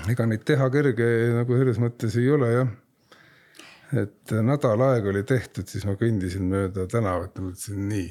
[0.10, 2.74] ega neid teha kerge nagu selles mõttes ei ole jah.
[4.02, 8.10] et nädal aega oli tehtud, siis ma kõndisin mööda tänavat ja mõtlesin nii,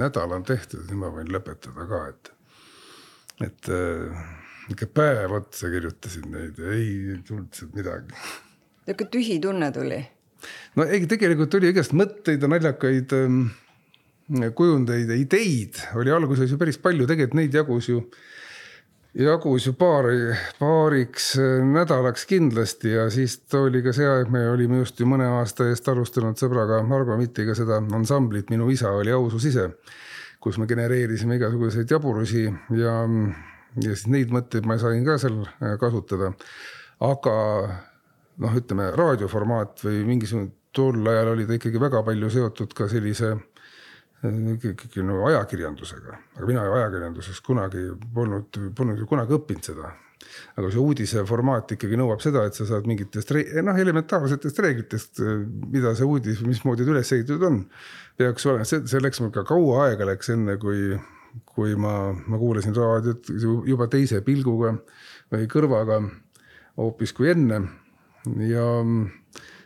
[0.00, 2.32] nädal on tehtud, nüüd ma võin lõpetada ka, et,
[3.46, 4.24] et äh,
[4.72, 8.14] ikka päev otsa kirjutasin neid, ei tulnud sealt midagi.
[8.86, 10.00] niisugune tühi tunne tuli?
[10.76, 13.44] no ei, tegelikult tuli igast mõtteid ja naljakaid ähm,
[14.56, 18.02] kujundeid ja ideid oli alguses ju päris palju, tegelikult neid jagus ju
[19.14, 24.80] jagus ju paari, paariks äh, nädalaks kindlasti ja siis oli ka see aeg, me olime
[24.82, 29.46] just ju mõne aasta eest alustanud sõbraga Margo Mittiga seda ansamblit Minu isa oli ausus
[29.50, 29.68] ise,
[30.42, 32.48] kus me genereerisime igasuguseid jaburusi
[32.80, 32.96] ja,
[33.78, 36.32] ja siis neid mõtteid ma sain ka seal äh, kasutada.
[37.00, 37.38] aga
[38.42, 43.36] noh, ütleme raadioformaat või mingisugune tol ajal oli ta ikkagi väga palju seotud ka sellise
[44.24, 49.92] ikkagi no ajakirjandusega, aga mina ajakirjanduses kunagi polnud, polnud ju kunagi õppinud seda.
[50.56, 53.30] aga see uudise formaat ikkagi nõuab seda, et sa saad mingitest
[53.62, 55.20] noh, elementaarsetest reeglitest,
[55.70, 57.60] mida see uudis, mismoodi ta üles ehitatud on.
[58.16, 58.64] peaks olema,
[59.04, 60.96] läks mul ka kaua aega läks enne, kui,
[61.44, 63.28] kui ma, ma kuulasin raadiot
[63.68, 64.72] juba teise pilguga
[65.34, 66.00] või kõrvaga
[66.80, 67.60] hoopis kui enne.
[68.48, 68.66] ja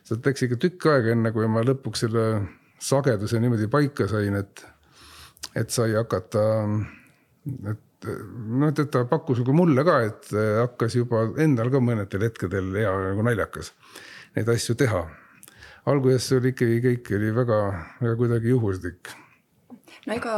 [0.03, 2.29] sealt läks ikka tükk aega, enne kui ma lõpuks selle
[2.79, 4.65] sageduse niimoodi paika sain, et,
[5.57, 6.45] et sai hakata,
[7.73, 10.29] et noh, et ta pakkus nagu mulle ka, et
[10.63, 13.73] hakkas juba endal ka mõnedel hetkedel hea nagu naljakas
[14.37, 15.07] neid asju teha.
[15.89, 17.59] alguses oli ikkagi kõik oli väga,
[18.01, 19.13] väga kuidagi juhuslik.
[20.07, 20.37] no ega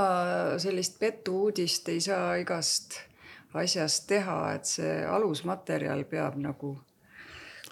[0.58, 3.00] sellist petu-uudist ei saa igast
[3.54, 6.78] asjast teha, et see alusmaterjal peab nagu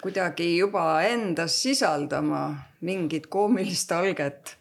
[0.01, 2.43] kuidagi juba endas sisaldama
[2.81, 4.58] mingit koomilist alget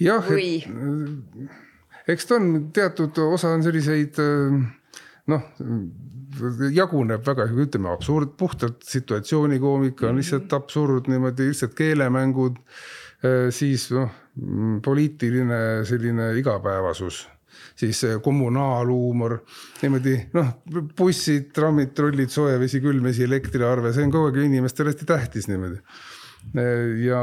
[0.00, 4.18] jah, et eks ta on teatud osa on selliseid
[5.30, 5.44] noh,
[6.74, 10.56] jaguneb väga, ütleme absurd, puhtalt situatsioonikoomika on lihtsalt mhm.
[10.58, 12.58] absurd niimoodi, lihtsalt keelemängud.
[13.50, 14.10] siis noh,
[14.84, 17.22] poliitiline selline igapäevasus
[17.78, 19.38] siis kommunaalhuumor,
[19.82, 20.50] niimoodi noh,
[20.98, 25.48] bussid, trammid, trollid, soe vesi, külm vesi, elektriarve, see on kogu aeg inimestele hästi tähtis
[25.50, 25.80] niimoodi
[26.54, 27.20] ja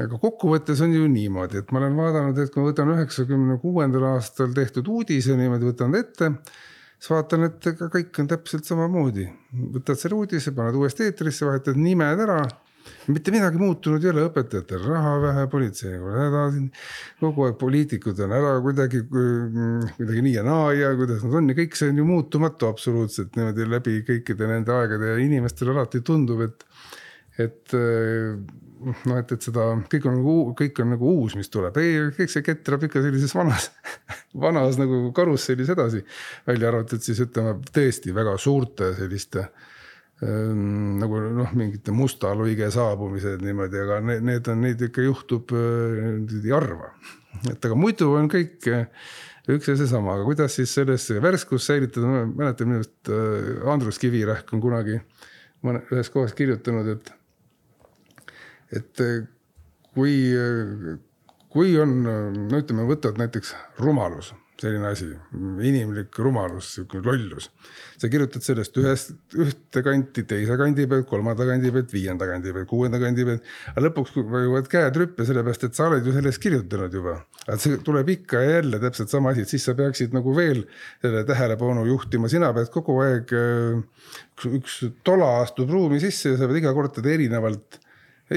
[0.00, 4.08] aga kokkuvõttes on ju niimoodi, et ma olen vaadanud, et kui ma võtan üheksakümne kuuendal
[4.14, 6.32] aastal tehtud uudise niimoodi võtan ette,
[7.00, 9.28] siis vaatan, et ega kõik on täpselt samamoodi.
[9.76, 12.42] võtad selle uudise, paned uuesti eetrisse, vahetad nimed ära.
[13.06, 16.44] mitte midagi muutunud ei ole, õpetajatel raha vähe, politseil häda,
[17.20, 21.58] kogu aeg poliitikud on ära kuidagi, kuidagi nii ja naa ja kuidas nad on ja
[21.58, 26.40] kõik see on ju muutumatu absoluutselt niimoodi läbi kõikide nende aegade ja inimestele alati tundub,
[26.48, 26.64] et
[27.46, 28.36] et eh,
[28.80, 32.32] noh, et, et seda kõik on nagu, kõik on nagu uus, mis tuleb, ei, kõik
[32.32, 33.70] see ketrab ikka sellises vanas,
[34.46, 36.04] vanas nagu karussellis edasi.
[36.48, 39.46] välja arvatud siis ütleme tõesti väga suurte selliste
[40.24, 45.56] ähm, nagu noh, mingite musta luige saabumised niimoodi, aga need, need on, neid ikka juhtub
[45.56, 46.94] äh, harva.
[47.50, 48.88] et aga muidu on kõik äh,
[49.50, 54.52] üks ja seesama, aga kuidas siis selles värskust säilitada, ma mäletan minu arust Andrus Kivirähk
[54.54, 55.00] on kunagi
[55.66, 57.10] mõne, ühes kohas kirjutanud, et
[58.70, 59.22] et eh,
[59.94, 60.98] kui, eh,
[61.50, 65.06] kui on, no ütleme, võtad näiteks rumalus, selline asi,
[65.64, 67.48] inimlik rumalus, sihuke lollus.
[68.00, 72.68] sa kirjutad sellest ühest, ühte kanti, teise kandi pealt, kolmanda kandi pealt, viienda kandi pealt,
[72.68, 73.50] kuuenda kandi pealt.
[73.72, 77.16] aga lõpuks võivad käed rüppe, sellepärast et sa oled ju sellest kirjutanud juba.
[77.46, 80.64] aga see tuleb ikka ja jälle täpselt sama asi, et siis sa peaksid nagu veel
[81.02, 83.36] selle tähelepanu juhtima, sina pead kogu aeg,
[84.36, 87.80] üks, üks tola astub ruumi sisse ja sa pead iga kord teda erinevalt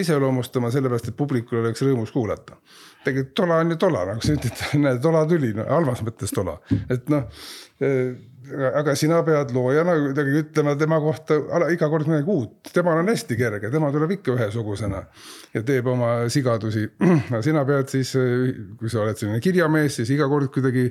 [0.02, 2.58] iseloomustama, sellepärast et publikul oleks rõõmus kuulata.
[3.04, 6.60] tegelikult tola on ju tola, nagu sa ütled, näed, tola tuli no,, halvas mõttes tola,
[6.90, 7.28] et noh
[8.78, 11.38] aga sina pead loojana kuidagi ütlema tema kohta
[11.72, 15.04] iga kord midagi uut, temal on hästi kerge, tema tuleb ikka ühesugusena
[15.54, 16.86] ja teeb oma sigadusi.
[17.30, 18.14] aga sina pead siis,
[18.80, 20.90] kui sa oled selline kirjamees, siis iga kord kuidagi,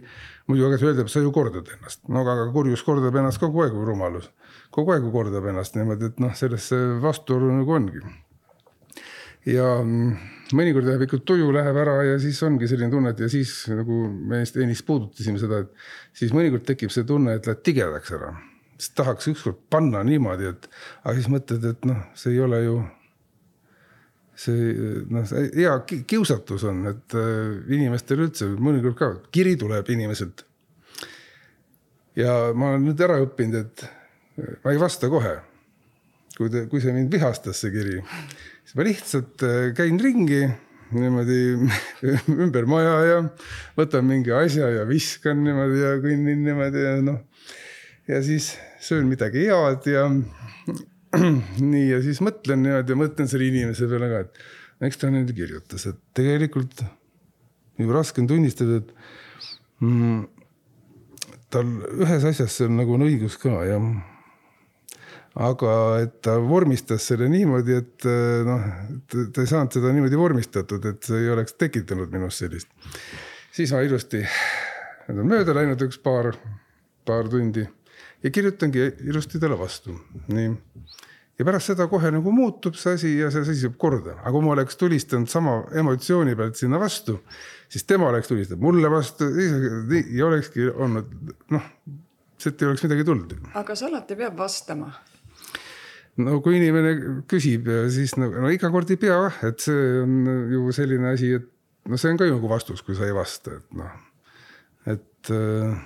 [0.49, 4.31] muidu aga öelda, sa ju kordad ennast, no aga kurjus kordab ennast kogu aeg rumalus,
[4.73, 8.05] kogu aeg kordab ennast niimoodi, et noh, selles see vastuolu nagu ongi.
[9.49, 10.15] Ja mm,
[10.57, 14.05] mõnikord läheb ikka tuju läheb ära ja siis ongi selline tunne, et ja siis nagu
[14.13, 18.33] me ennist puudutasime seda, et siis mõnikord tekib see tunne, et lähed tigedaks ära.
[18.79, 20.69] siis tahaks ükskord panna niimoodi, et
[21.05, 22.83] aga siis mõtled, et noh, see ei ole ju.
[24.43, 24.73] see
[25.11, 25.75] noh, hea
[26.09, 30.47] kiusatus on, et äh, inimestel üldse mõnikord ka kiri tuleb inimeselt.
[32.17, 33.89] ja ma olen nüüd ära õppinud, et
[34.65, 35.41] ma ei vasta kohe.
[36.37, 38.01] kui te, kui see mind vihastas, see kiri
[38.63, 40.45] siis ma lihtsalt äh, käin ringi
[40.93, 41.39] niimoodi
[42.45, 43.19] ümber maja ja
[43.79, 47.21] võtan mingi asja ja viskan niimoodi ja kõnnin niimoodi ja noh.
[48.11, 50.09] ja siis söön midagi head ja
[51.73, 55.33] nii ja siis mõtlen niimoodi ja mõtlen selle inimese peale ka, et eks ta nüüd
[55.37, 56.85] kirjutas, et tegelikult
[57.81, 60.25] juba raske on tunnistada, et mm,
[61.53, 61.69] tal
[62.03, 63.79] ühes asjas on nagu on õigus ka ja
[65.41, 68.65] aga et ta vormistas selle niimoodi, et eh, noh,
[69.09, 72.69] ta ei saanud seda niimoodi vormistatud, et see ei oleks tekitanud minus sellist.
[73.53, 74.21] siis ma ilusti,
[75.09, 76.33] need on mööda läinud üks paar,
[77.09, 77.65] paar tundi
[78.23, 79.97] ja kirjutangi ilusti talle vastu,
[80.33, 80.51] nii.
[81.39, 84.45] ja pärast seda kohe nagu muutub see asi ja see asi saab korda, aga kui
[84.45, 87.23] ma oleks tulistanud sama emotsiooni pealt sinna vastu,
[87.73, 89.31] siis tema oleks tulistanud mulle vastu
[90.13, 91.09] ja olekski olnud
[91.57, 91.73] noh,
[92.37, 93.35] sealt ei oleks midagi tulnud.
[93.55, 94.93] aga kas alati peab vastama?
[96.21, 96.93] No kui inimene
[97.31, 100.19] küsib, siis no, no iga kord ei pea jah, et see on
[100.53, 101.49] ju selline asi, et
[101.89, 103.95] no see on ka ju nagu vastus, kui sa ei vasta, et noh,
[104.93, 105.81] et äh,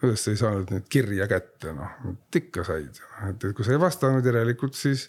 [0.00, 1.98] kuidas sa ei saanud nüüd kirja kätte, noh,
[2.40, 5.08] ikka said, et, et kui sa ei vastanud järelikult, siis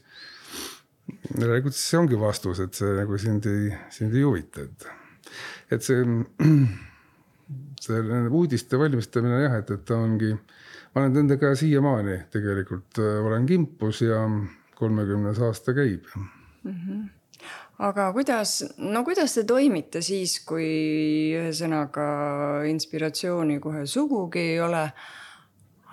[1.39, 4.89] järelikult siis see ongi vastus, et see nagu sind ei, sind ei huvita, et,
[5.77, 6.03] et see,
[7.85, 10.35] see uudiste valmistamine jah, et, et ta ongi
[10.95, 14.23] ma olen nendega siiamaani tegelikult äh, olen kimpus ja
[14.75, 16.73] kolmekümnes aasta käib mm.
[16.73, 17.07] -hmm.
[17.79, 20.67] aga kuidas, no kuidas te toimite siis, kui
[21.39, 22.09] ühesõnaga
[22.69, 24.89] inspiratsiooni kohe sugugi ei ole?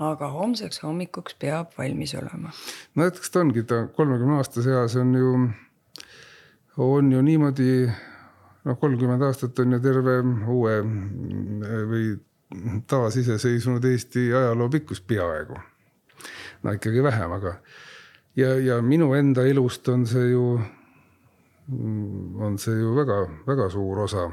[0.00, 2.50] aga homseks hommikuks peab valmis olema.
[2.94, 5.32] no eks ta ongi, ta kolmekümne aastase eas on ju,
[6.76, 7.88] on ju niimoodi
[8.66, 10.18] noh, kolmkümmend aastat on ju terve
[10.52, 10.76] uue
[11.92, 12.09] või
[12.87, 15.59] taasiseseisvunud Eesti ajaloo pikkus peaaegu.
[16.62, 17.54] no ikkagi vähem, aga
[18.37, 20.61] ja, ja minu enda elust on see ju,
[22.38, 24.28] on see ju väga-väga suur osa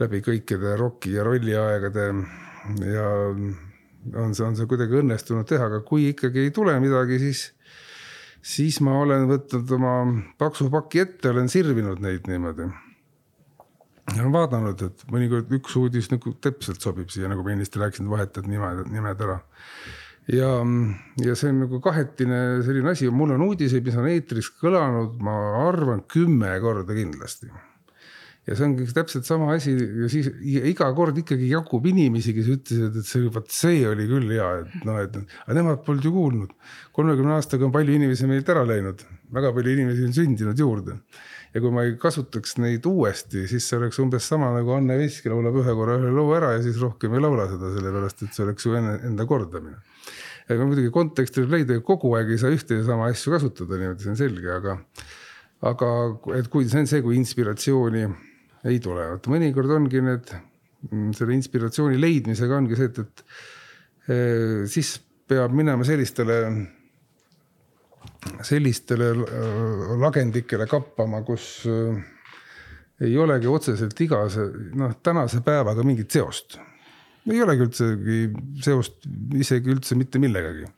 [0.00, 2.06] läbi kõikide roki ja rolliaegade
[2.92, 3.08] ja
[4.14, 7.46] on see, on see kuidagi õnnestunud teha, aga kui ikkagi ei tule midagi, siis,
[8.42, 9.94] siis ma olen võtnud oma
[10.38, 12.68] paksu paki ette, olen sirvinud neid niimoodi
[14.12, 18.48] olen vaadanud, et mõnikord üks uudis nagu täpselt sobib siia, nagu ma ennist rääkisin, vahetad
[18.50, 19.38] nimed, nimed ära.
[20.28, 20.50] ja,
[21.24, 25.36] ja see on nagu kahetine selline asi, mul on uudiseid, mis on eetris kõlanud, ma
[25.68, 27.48] arvan, kümme korda kindlasti.
[28.44, 32.98] ja see ongi täpselt sama asi ja siis iga kord ikkagi jagub inimesi, kes ütlesid,
[33.00, 36.52] et see, vot see oli küll hea, et noh, et aga nemad polnud ju kuulnud.
[36.92, 39.00] kolmekümne aastaga on palju inimesi meilt ära läinud,
[39.32, 41.00] väga palju inimesi on sündinud juurde
[41.54, 45.30] ja kui ma ei kasutaks neid uuesti, siis see oleks umbes sama nagu Anne Veski
[45.30, 48.46] laulab ühe korra ühe loo ära ja siis rohkem ei laula seda, sellepärast et see
[48.46, 49.78] oleks ju enne enda kordamine.
[50.50, 54.02] aga muidugi konteksti võib leida, kogu aeg ei saa ühte ja sama asju kasutada niimoodi,
[54.02, 54.76] see on selge, aga.
[55.70, 55.90] aga
[56.40, 58.04] et kui see on see, kui inspiratsiooni
[58.68, 60.34] ei tule, vot mõnikord ongi need,
[61.16, 64.96] selle inspiratsiooni leidmisega ongi see, et, et eh, siis
[65.30, 66.40] peab minema sellistele
[68.44, 71.96] sellistele äh, lagendikele kappama, kus äh,
[73.04, 74.46] ei olegi otseselt igase
[74.78, 76.58] noh, tänase päevaga mingit seost.
[77.30, 78.18] ei olegi üldsegi
[78.64, 80.68] seost isegi üldse mitte millegagi.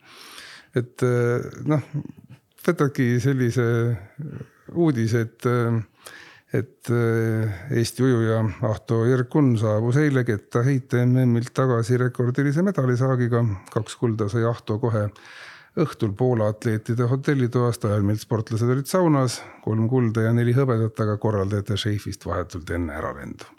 [0.75, 1.83] et äh, noh,
[2.67, 3.67] võtadki sellise
[4.75, 5.45] uudise, et,
[6.51, 14.43] et Eesti ujuja Ahto Jerkun saabus eile kettaheite MM-ilt tagasi rekordilise medalisaagiga, kaks kulda sai
[14.49, 15.05] Ahto kohe
[15.77, 21.17] õhtul Poola atleetide hotellitoast ajal, mil sportlased olid saunas, kolm kulda ja neli hõbedat, aga
[21.21, 23.49] korraldajate šeifist vahetult enne äralendu.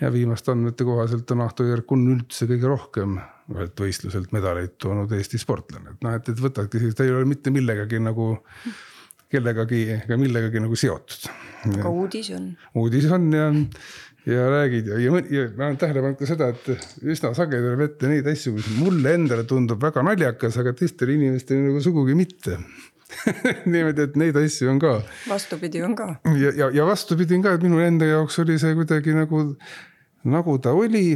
[0.00, 3.18] ja viimaste andmete kohaselt on Ahto Järkun üldse kõige rohkem
[3.50, 7.26] ühelt võistluselt medaleid toonud Eesti sportlane, et noh, et, et võtadki siis, ta ei ole
[7.28, 8.36] mitte millegagi nagu
[9.30, 11.28] kellegagi ega millegagi nagu seotud.
[11.70, 12.48] aga uudis on.
[12.78, 13.50] uudis on ja,
[14.26, 17.84] ja räägid ja, ja, ja ma olen tähele pannud ka seda, et üsna sageli tuleb
[17.86, 22.58] ette neid asju, mis mulle endale tundub väga naljakas, aga teistele inimestele nagu sugugi mitte
[23.72, 24.98] niimoodi, et neid asju on ka.
[25.28, 26.10] vastupidi on ka.
[26.36, 29.44] ja, ja, ja vastupidi on ka, et minu enda jaoks oli see kuidagi nagu,
[30.28, 31.14] nagu ta oli.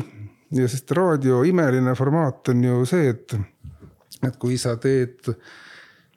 [0.54, 3.36] ja sest raadio imeline formaat on ju see, et,
[4.24, 5.28] et kui sa teed,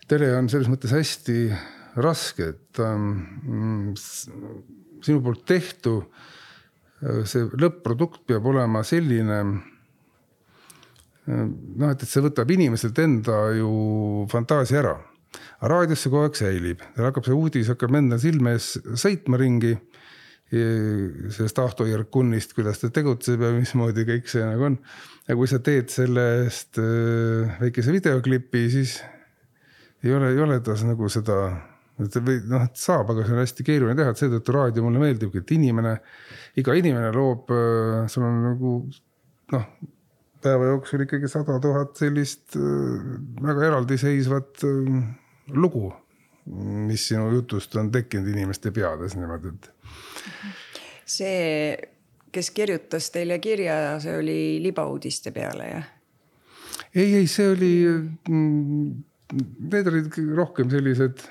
[0.08, 1.52] tele on selles mõttes hästi
[2.00, 6.36] raske, et ähm, sinu poolt tehtu, äh,
[7.00, 9.52] see lõpp-produkt peab olema selline äh,
[11.28, 13.70] noh, et, et see võtab inimeselt enda ju
[14.32, 14.96] fantaasia ära.
[15.70, 19.76] raadios see kogu aeg säilib, tal hakkab see uudis hakkab endal silme ees sõitma ringi.
[20.48, 24.78] sellest Ahto Jerkunist, kuidas ta tegutseb ja mismoodi kõik see nagu on.
[25.28, 29.02] ja kui sa teed sellest äh, väikese videoklipi, siis
[30.04, 31.38] ei ole, ei ole ta nagu seda
[32.04, 35.02] et või noh, et saab, aga see on hästi keeruline teha, et seetõttu raadio mulle
[35.02, 35.96] meeldibki, et inimene,
[36.62, 38.74] iga inimene loob, äh, sul on nagu
[39.56, 39.70] noh,
[40.44, 45.00] päeva jooksul ikkagi sada tuhat sellist äh, väga eraldiseisvat äh,
[45.58, 45.90] lugu,
[46.48, 49.72] mis sinu jutust on tekkinud inimeste peades niimoodi, et.
[51.18, 51.40] see,
[52.32, 55.90] kes kirjutas teile kirja, see oli libauudiste peale, jah?
[56.94, 57.74] ei, ei, see oli,
[58.30, 58.94] mm,
[59.74, 61.26] need olid rohkem sellised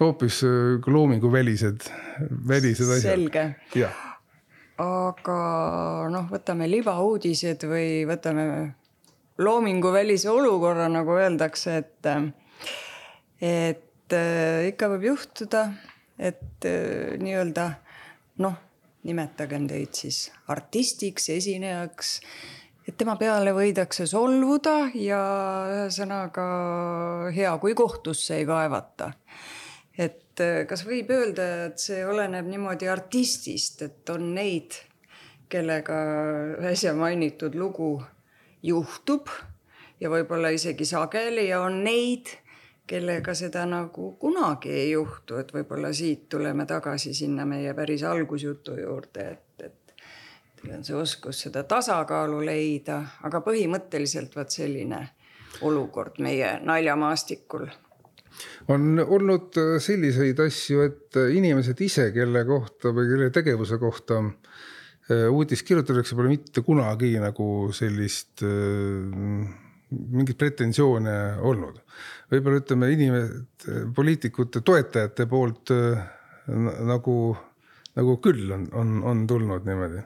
[0.00, 1.80] hoopis äh, loominguvälised,
[2.48, 3.02] välised asjad.
[3.02, 3.44] selge.
[4.80, 5.40] aga
[6.12, 8.46] noh, võtame libauudised või võtame
[9.40, 12.08] loominguvälise olukorra, nagu öeldakse, et,
[13.44, 15.66] et äh, ikka võib juhtuda,
[16.16, 17.68] et äh, nii-öelda
[18.44, 18.56] noh,
[19.04, 22.16] nimetagem teid siis artistiks, esinejaks
[22.88, 25.20] et tema peale võidakse solvuda ja
[25.70, 26.44] ühesõnaga
[27.36, 29.12] hea, kui kohtusse ei kaevata
[30.30, 34.78] et äh, kas võib öelda, et see oleneb niimoodi artistist, et on neid,
[35.50, 35.96] kellega
[36.70, 37.96] äsja mainitud lugu
[38.62, 39.28] juhtub
[40.00, 42.30] ja võib-olla isegi sageli ja on neid,
[42.86, 48.78] kellega seda nagu kunagi ei juhtu, et võib-olla siit tuleme tagasi sinna meie päris algusjutu
[48.80, 49.94] juurde, et, et
[50.60, 55.04] teil on see oskus seda tasakaalu leida, aga põhimõtteliselt vot selline
[55.66, 57.66] olukord meie naljamaastikul
[58.72, 64.20] on olnud äh, selliseid asju, et äh, inimesed ise, kelle kohta või kelle tegevuse kohta
[64.22, 68.44] äh, uudist kirjutatakse, pole mitte kunagi nagu sellist
[69.90, 71.14] mingeid pretensioone
[71.50, 71.80] olnud.
[72.30, 75.72] võib-olla ütleme inimesed, poliitikute toetajate poolt
[76.86, 77.16] nagu,
[77.98, 80.04] nagu küll on, on, on tulnud niimoodi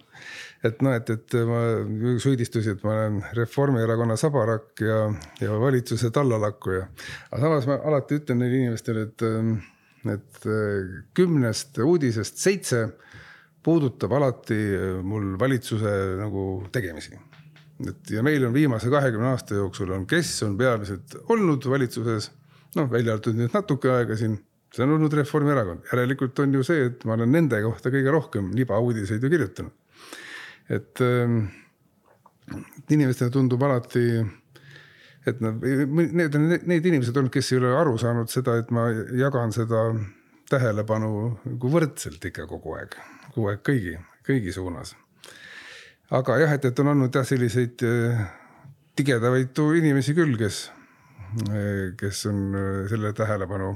[0.65, 1.61] et noh, et, et ma
[2.23, 5.01] süüdistusi, et ma olen Reformierakonna sabarakk ja,
[5.43, 6.87] ja valitsuse tallalakkuja.
[7.31, 9.27] aga samas ma alati ütlen neile inimestele, et,
[10.15, 10.49] et
[11.17, 12.87] kümnest uudisest seitse
[13.65, 14.59] puudutab alati
[15.05, 17.21] mul valitsuse nagu tegemisi.
[17.89, 22.31] et ja meil on viimase kahekümne aasta jooksul on, kes on peamiselt olnud valitsuses,
[22.79, 24.39] noh, välja arvatud nüüd natuke aega siin
[24.75, 28.49] see on olnud Reformierakond, järelikult on ju see, et ma olen nende kohta kõige rohkem
[28.57, 29.84] libauudiseid ju kirjutanud
[30.73, 31.45] et ähm,
[32.91, 34.05] inimestele tundub alati,
[35.27, 38.89] et nad, need on need inimesed olnud, kes ei ole aru saanud seda, et ma
[39.17, 39.87] jagan seda
[40.51, 41.11] tähelepanu
[41.47, 42.97] nagu võrdselt ikka kogu aeg,
[43.33, 43.97] kogu aeg kõigi,
[44.27, 44.95] kõigi suunas.
[46.15, 48.25] aga jah, et, et on olnud jah, selliseid äh,
[48.97, 50.69] tigedavaitu inimesi küll, kes,
[51.49, 53.75] äh, kes on äh, selle tähelepanu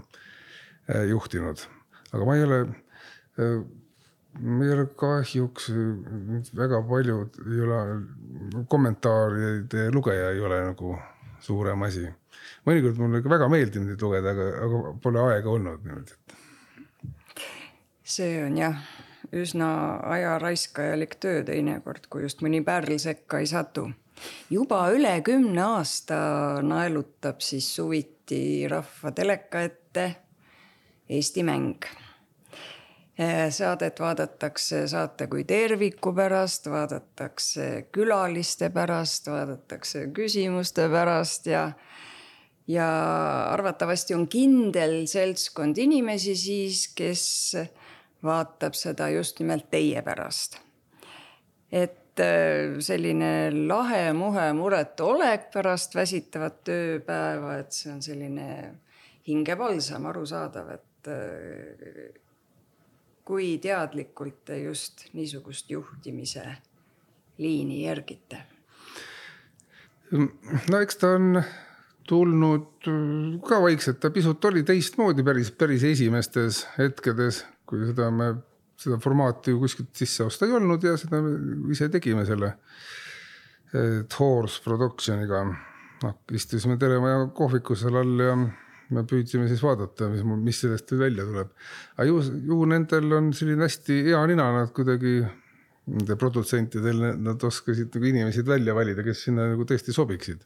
[1.09, 1.61] juhtinud,
[2.17, 2.59] aga ma ei ole
[4.41, 5.71] meil kahjuks
[6.57, 7.81] väga paljud ei ole,
[8.71, 10.97] kommentaaride lugeja ei ole nagu
[11.41, 12.07] suurem asi.
[12.67, 17.45] mõnikord mulle ikka väga meeldib neid lugeda, aga, aga pole aega olnud niimoodi, et.
[18.03, 18.83] see on jah,
[19.33, 19.71] üsna
[20.17, 23.89] ajaraiskajalik töö teinekord, kui just mõni pärl sekka ei satu.
[24.51, 26.19] juba üle kümne aasta
[26.63, 30.09] naelutab siis suviti rahva teleka ette
[31.09, 31.87] Eesti mäng
[33.51, 41.73] saadet vaadatakse saate kui terviku pärast, vaadatakse külaliste pärast, vaadatakse küsimuste pärast ja
[42.69, 42.89] ja
[43.51, 47.25] arvatavasti on kindel seltskond inimesi siis, kes
[48.25, 50.61] vaatab seda just nimelt teie pärast.
[51.73, 58.47] et eh, selline lahe, muhe, muretu olek pärast väsitavat tööpäeva, et see on selline
[59.29, 62.17] hingevalsam, arusaadav, et eh,
[63.29, 66.45] kui teadlikult te just niisugust juhtimise
[67.39, 68.41] liini järgite?
[70.73, 71.43] no eks ta on
[72.09, 72.89] tulnud
[73.45, 78.31] ka vaikselt, ta pisut oli teistmoodi päris, päris esimestes hetkedes, kui seda me,
[78.81, 81.21] seda formaati ju kuskilt sisse osta ei olnud ja seda
[81.75, 82.55] ise tegime selle.
[83.69, 85.43] Horse Productioniga,
[86.01, 88.39] noh istusime Teremaja kohvikus seal all ja
[88.95, 91.53] me püüdsime siis vaadata, mis, mis sellest välja tuleb.
[91.97, 95.21] aga ju, ju nendel on selline hästi hea nina, nad kuidagi
[95.89, 100.45] nende produtsentidel, nad oskasid nagu inimesi välja valida, kes sinna nagu tõesti sobiksid.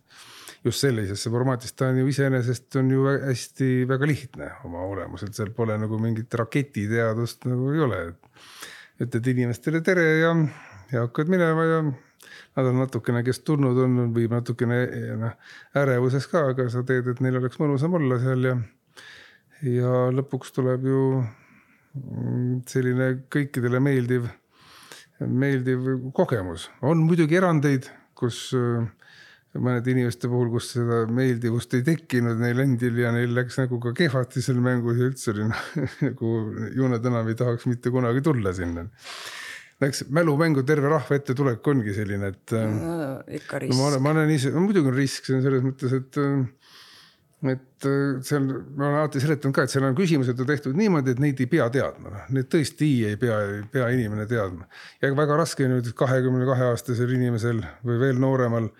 [0.62, 5.50] just sellisesse formaatist, ta on ju iseenesest on ju hästi väga lihtne oma olemuselt, seal
[5.56, 8.00] pole nagu mingit raketiteadust nagu ei ole.
[9.02, 10.30] ütled inimestele tere ja,
[10.92, 11.80] ja hakkad minema ja
[12.56, 14.82] nad on natukene, kes tulnud on, võib natukene
[15.20, 15.36] noh,
[15.78, 18.56] ärevuses ka, aga sa teed, et neil oleks mõnusam olla seal ja.
[19.68, 21.02] ja lõpuks tuleb ju
[22.68, 24.30] selline kõikidele meeldiv
[25.28, 25.86] meeldiv
[26.16, 27.86] kogemus, on muidugi erandeid,
[28.18, 28.86] kus äh,
[29.60, 33.92] mõnede inimeste puhul, kus seda meeldivust ei tekkinud neil endil ja neil läks nagu ka
[33.96, 35.64] kehvasti seal mängus ja üldse oli noh
[36.06, 36.32] nagu
[36.76, 38.86] jooned enam ei tahaks mitte kunagi tulla sinna.
[39.82, 42.96] Läks mälumängu terve rahva ette tulek ongi selline, et no,.
[43.38, 43.80] ikka risk no,.
[43.80, 46.44] ma olen, ma olen ise, no muidugi on risk, see on selles mõttes, et äh,
[47.50, 48.44] et äh, seal,
[48.76, 51.48] ma olen alati seletanud ka, et seal on küsimused on tehtud niimoodi, et neid ei
[51.50, 54.68] pea teadma, noh, need tõesti ei pea, ei pea inimene teadma.
[55.02, 58.70] ja väga raske nüüd kahekümne kahe aastasel inimesel või veel nooremal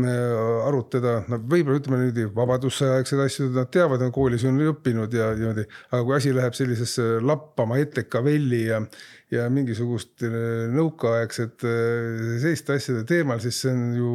[0.00, 5.66] arutada, no võib-olla ütleme niimoodi vabadussõjaaegseid asju, nad teavad, on koolis on õppinud ja niimoodi,
[5.90, 8.78] aga kui asi läheb sellisesse lappama etekavelli ja,
[9.34, 10.38] ja mingisugust äh,
[10.72, 14.14] nõukaaegset äh, selliste asjade teemal, siis see on ju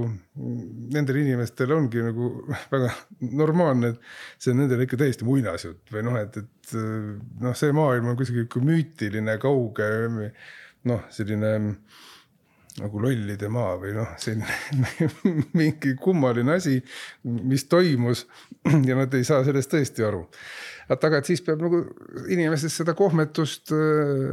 [0.97, 2.31] nendel inimestel ongi nagu
[2.73, 2.89] väga
[3.37, 7.15] normaalne, et see on nendele ikka täiesti muinasjutt või noh, et, et äh,
[7.45, 9.93] noh, see maailm on kuidagi müütiline, kauge
[10.89, 11.53] noh, selline
[12.77, 15.09] nagu lollide maa või noh, selline
[15.59, 16.77] mingi kummaline asi,
[17.23, 18.25] mis toimus
[18.89, 20.25] ja nad ei saa sellest tõesti aru
[20.87, 21.81] et aga, et siis peab nagu
[22.31, 24.29] inimesest seda kohmetust äh,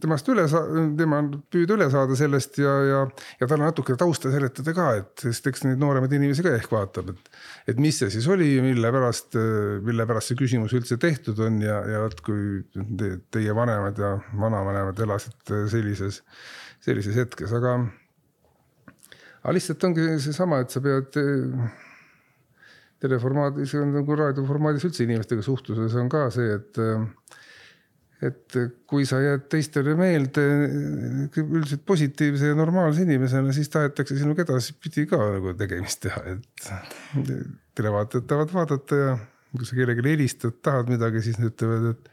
[0.00, 1.20] temast üle saa-, tema
[1.52, 3.00] püüda üle saada sellest ja, ja,
[3.40, 7.12] ja talle natuke tausta seletada ka, et sest eks neid nooremaid inimesi ka ehk vaatab,
[7.12, 7.32] et.
[7.74, 9.36] et mis see siis oli, mille pärast,
[9.84, 14.14] mille pärast see küsimus üldse tehtud on ja, ja vot kui te, teie vanemad ja
[14.40, 16.22] vanavanemad elasid sellises,
[16.84, 17.76] sellises hetkes, aga.
[19.42, 21.18] aga lihtsalt ongi seesama, et sa pead
[23.02, 26.80] teleformaadis on nagu raadioformaadis üldse inimestega suhtluses on ka see, et
[28.18, 28.56] et
[28.90, 30.42] kui sa jääd teistele meelde
[31.38, 36.64] üldiselt positiivse ja normaalse inimesena, siis tahetakse sinuga edaspidi ka nagu tegemist teha, et
[37.78, 39.12] televaatajad tahavad vaadata ja
[39.54, 42.10] kui sa kellelegi helistad, tahad midagi, siis nad ütlevad, et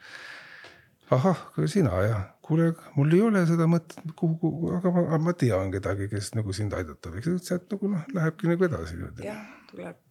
[1.18, 1.42] ahah,
[1.72, 6.10] sina ja kuule, mul ei ole seda mõtet, kuhu, kuhu, aga ma, ma tean kedagi,
[6.12, 9.02] kes nagu sind aidata võiks, sealt nagu noh, lähebki nagu edasi.
[9.26, 10.02] jah, tuleb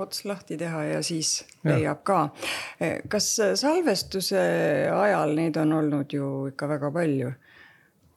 [0.00, 1.74] ots lahti teha ja siis ja.
[1.74, 2.18] leiab ka.
[3.12, 3.28] kas
[3.60, 4.42] salvestuse
[4.88, 7.32] ajal neid on olnud ju ikka väga palju?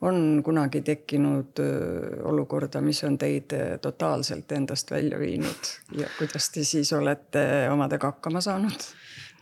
[0.05, 1.59] on kunagi tekkinud
[2.29, 8.43] olukorda, mis on teid totaalselt endast välja viinud ja kuidas te siis olete omadega hakkama
[8.43, 8.85] saanud?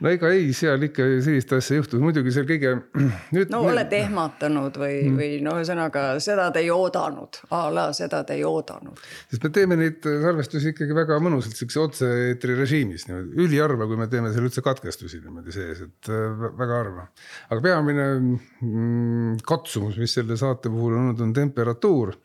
[0.03, 2.73] No ega ei, seal ikka sellist asja ei juhtu, muidugi seal kõige.
[3.53, 8.23] no olete ehmatanud või mm., või no ühesõnaga seda te ei oodanud, a la seda
[8.27, 8.99] te ei oodanud.
[9.31, 14.09] sest me teeme neid salvestusi ikkagi väga mõnusalt siukse otse-eetri režiimis niimoodi, üliharva, kui me
[14.11, 17.07] teeme seal üldse katkestusi niimoodi sees, et äh, väga harva.
[17.49, 22.17] aga peamine mm, katsumus, mis selle saate puhul on olnud, on temperatuur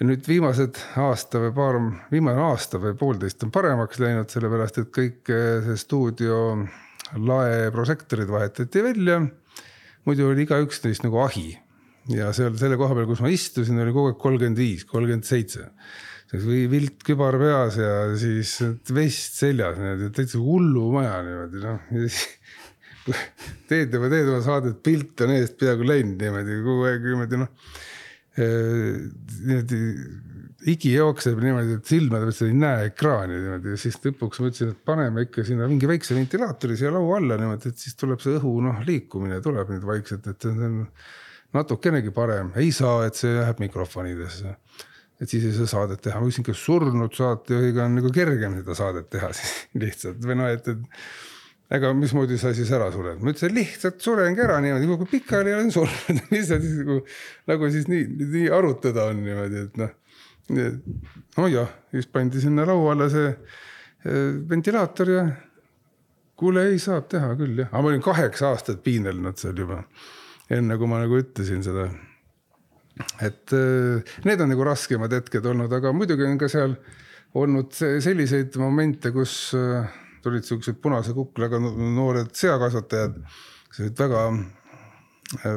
[0.00, 1.76] ja nüüd viimased aasta või paar,
[2.08, 6.38] viimane aasta või poolteist on paremaks läinud, sellepärast et kõik eh, see stuudio
[7.20, 9.20] lae prožektorid vahetati välja.
[10.08, 11.52] muidu oli igaüks neist nagu ahi
[12.14, 15.68] ja seal selle koha peal, kus ma istusin, oli kogu aeg kolmkümmend viis, kolmkümmend seitse
[16.30, 18.56] või vilt kübar peas ja siis
[18.94, 19.76] vest seljas,
[20.16, 21.84] täitsa hullumaja niimoodi noh.
[23.68, 27.52] teed juba, teed oma saadet, pilt on eest peaaegu läinud niimoodi kogu aeg niimoodi noh
[30.66, 33.74] higi jookseb niimoodi, et silmade pealt sa ei näe ekraani niimoodi.
[33.74, 37.72] Ja siis lõpuks mõtlesin, et paneme ikka sinna mingi väikse ventilaatori siia laua alla niimoodi,
[37.72, 40.82] et siis tuleb see õhu noh, liikumine tuleb nüüd vaikselt, et see on
[41.56, 44.56] natukenegi parem, ei saa, et see läheb mikrofonidesse.
[45.20, 48.76] et siis ei saa saadet teha, ma küsin, kas surnud saatejuhiga on nagu kergem seda
[48.78, 49.50] saadet teha siis
[49.82, 50.22] lihtsalt?
[50.24, 50.78] Või noh, et, et
[51.70, 55.70] ega mismoodi sa siis ära sured, ma ütlesin lihtsalt surengi ära niimoodi, kui pikali olen
[55.74, 56.98] surnud, mis sa siis nagu,
[57.50, 59.96] nagu siis nii, nii arutada on niimoodi, et noh.
[61.36, 65.24] nojah, siis pandi sinna laua alla see eh, ventilaator ja
[66.40, 69.84] kuule, ei saab teha küll jah, aga ma olin kaheksa aastat piinelnud seal juba.
[70.50, 71.86] enne kui ma nagu ütlesin seda.
[73.22, 76.74] et eh, need on nagu raskemad hetked olnud, aga muidugi on ka seal
[77.38, 79.86] olnud selliseid momente, kus äh,
[80.24, 83.20] tulid siuksed punase kuklaga noored seakasvatajad,
[83.70, 84.24] kes olid väga,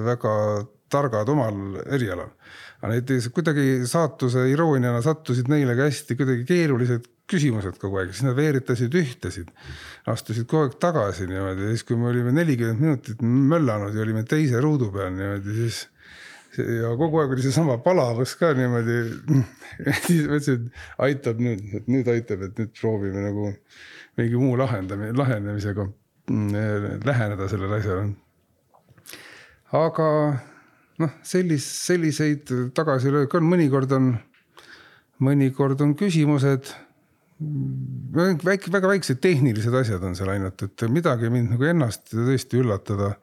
[0.10, 0.36] väga
[0.94, 2.34] targad omal erialal.
[2.84, 8.26] aga näiteks kuidagi saatuse irooniana sattusid neile ka hästi kuidagi keerulised küsimused kogu aeg, siis
[8.28, 9.50] nad veeritasid ühtesid,
[10.12, 14.60] astusid kogu aeg tagasi niimoodi siis, kui me olime nelikümmend minutit möllanud ja olime teise
[14.62, 15.86] ruudu peal niimoodi, siis
[16.58, 19.00] ja kogu aeg oli seesama palavus ka niimoodi.
[20.06, 23.50] siis mõtlesin, et aitab nüüd, et nüüd aitab, et nüüd proovime nagu
[24.20, 25.88] mingi muu lahendamise, lahenemisega
[26.30, 28.08] mm, läheneda sellele asjale.
[29.80, 30.08] aga
[31.02, 34.14] noh, sellis-, selliseid tagasilööke on, mõnikord on,
[35.24, 36.74] mõnikord on küsimused
[38.46, 43.16] väike, väga väiksed tehnilised asjad on seal ainult, et midagi mind nagu ennast tõesti üllatada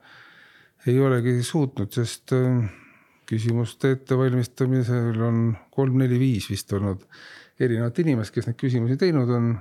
[0.88, 2.64] ei olegi suutnud, sest äh,
[3.28, 5.42] küsimuste ettevalmistamisel on
[5.74, 7.04] kolm-neli-viis vist olnud
[7.60, 9.52] erinevat inimest, kes neid küsimusi teinud on.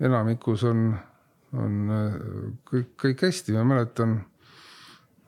[0.00, 0.90] Enamikus on,
[1.58, 2.18] on äh,
[2.70, 4.18] kõik, kõik hästi, ma mäletan.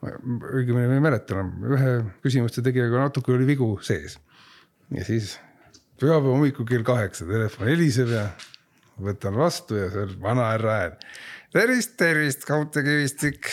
[0.00, 1.90] õigemini ma ei mäleta enam, ühe
[2.24, 4.16] küsimuste tegijaga natuke oli vigu sees
[4.96, 5.34] ja siis
[6.00, 8.24] pühapäeva hommikul kell kaheksa telefon heliseb ja
[9.00, 10.96] võtan vastu ja on vanahärra hääl.
[11.52, 13.52] tervist, tervist, kaudtekivistik.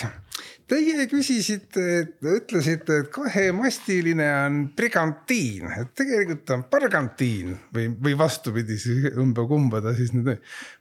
[0.67, 1.83] Teie küsisite,
[2.27, 9.93] ütlesite, et kahemastiline on brigantiin, et tegelikult on bargantiin või, või vastupidi siis ümba-kumba ta
[9.95, 10.33] siis nüüd.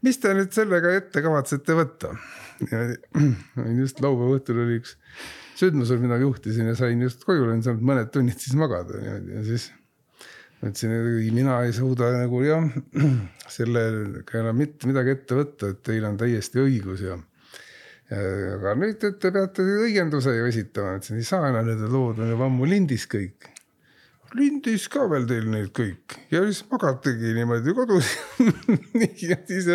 [0.02, 2.10] mis te nüüd sellega ette kavatsete võtta?
[3.82, 4.96] just laupäeva õhtul oli üks
[5.56, 9.44] sündmusel, mida juhtisin ja sain just koju, olin saanud mõned tunnid siis magada niimoodi ja
[9.46, 9.70] siis
[10.66, 12.66] ütlesin, et mina ei suuda nagu jah,
[13.56, 17.18] sellega enam mitte midagi ette võtta, et teil on täiesti õigus ja.
[18.06, 22.46] Aga nüüd te peate õienduse ju esitama, ütlesin, ei saa enam, need lood on juba
[22.46, 23.48] ammu lindis kõik.
[24.36, 28.10] lindis ka veel teil neid kõik ja siis magategi niimoodi kodus
[29.30, 29.70] ja siis,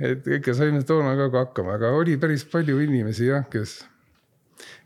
[0.00, 3.82] et ikka saime toona ka hakkama, aga oli päris palju inimesi jah, kes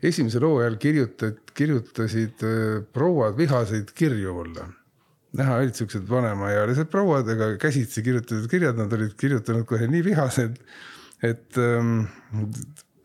[0.03, 4.67] esimesel hooajal kirjutad, kirjutasid äh, prouad vihaseid kirju mulle.
[5.31, 10.57] näha olid siuksed vanemaealised prouad, ega käsitsi kirjutatud kirjad, nad olid kirjutanud kohe nii vihased,
[11.23, 12.05] et ähm,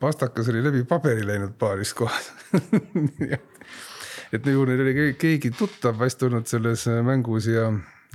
[0.01, 2.33] pastakas oli läbi paberi läinud paaris kohas
[4.35, 7.71] et ju neil oli keegi tuttav vast olnud selles mängus ja,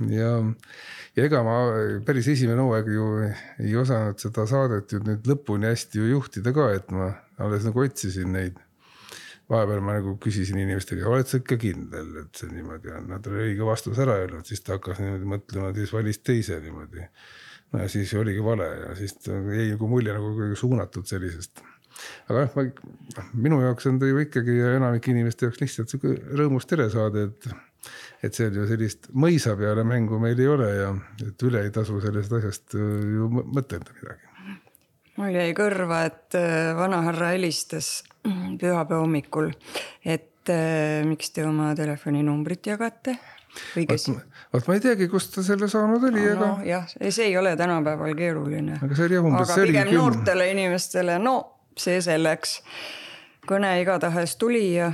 [0.08, 0.36] ja
[1.16, 1.56] ja ega ma
[2.06, 3.06] päris esimene hooaeg ju
[3.60, 7.84] ei osanud seda saadet ju nüüd lõpuni hästi ju juhtida ka, et ma alles nagu
[7.84, 8.60] otsisin neid.
[9.52, 13.50] vahepeal ma nagu küsisin inimestega, oled sa ikka kindel, et see niimoodi on, nad olid
[13.50, 17.04] õige vastuse ära öelnud, siis ta hakkas niimoodi mõtlema, siis valis teise niimoodi.
[17.72, 21.62] Ja siis oligi vale ja siis jäi nagu mulje nagu suunatud sellisest
[22.30, 26.16] aga noh, ma, minu jaoks on ta ju ikkagi ja enamike inimeste jaoks lihtsalt sihuke
[26.38, 27.52] rõõmus telesaade, et
[28.22, 30.90] et on ju sellist mõisa peale mängu meil ei ole ja
[31.24, 34.60] et üle ei tasu sellest asjast äh, ju mõtelda midagi.
[35.18, 38.04] mul jäi kõrva, et äh, vanahärra helistas
[38.60, 39.50] pühapäeva hommikul,
[40.04, 43.18] et äh, miks te oma telefoninumbrit jagate
[43.76, 44.08] või kes?
[44.52, 46.50] vot ma ei teagi, kust ta selle saanud oli, aga.
[46.66, 48.78] jah, see ei ole tänapäeval keeruline.
[48.82, 49.50] aga see oli jah umbes.
[49.50, 51.36] aga pigem noortele inimestele, no
[51.78, 52.60] see selleks.
[53.48, 54.92] kõne igatahes tuli ja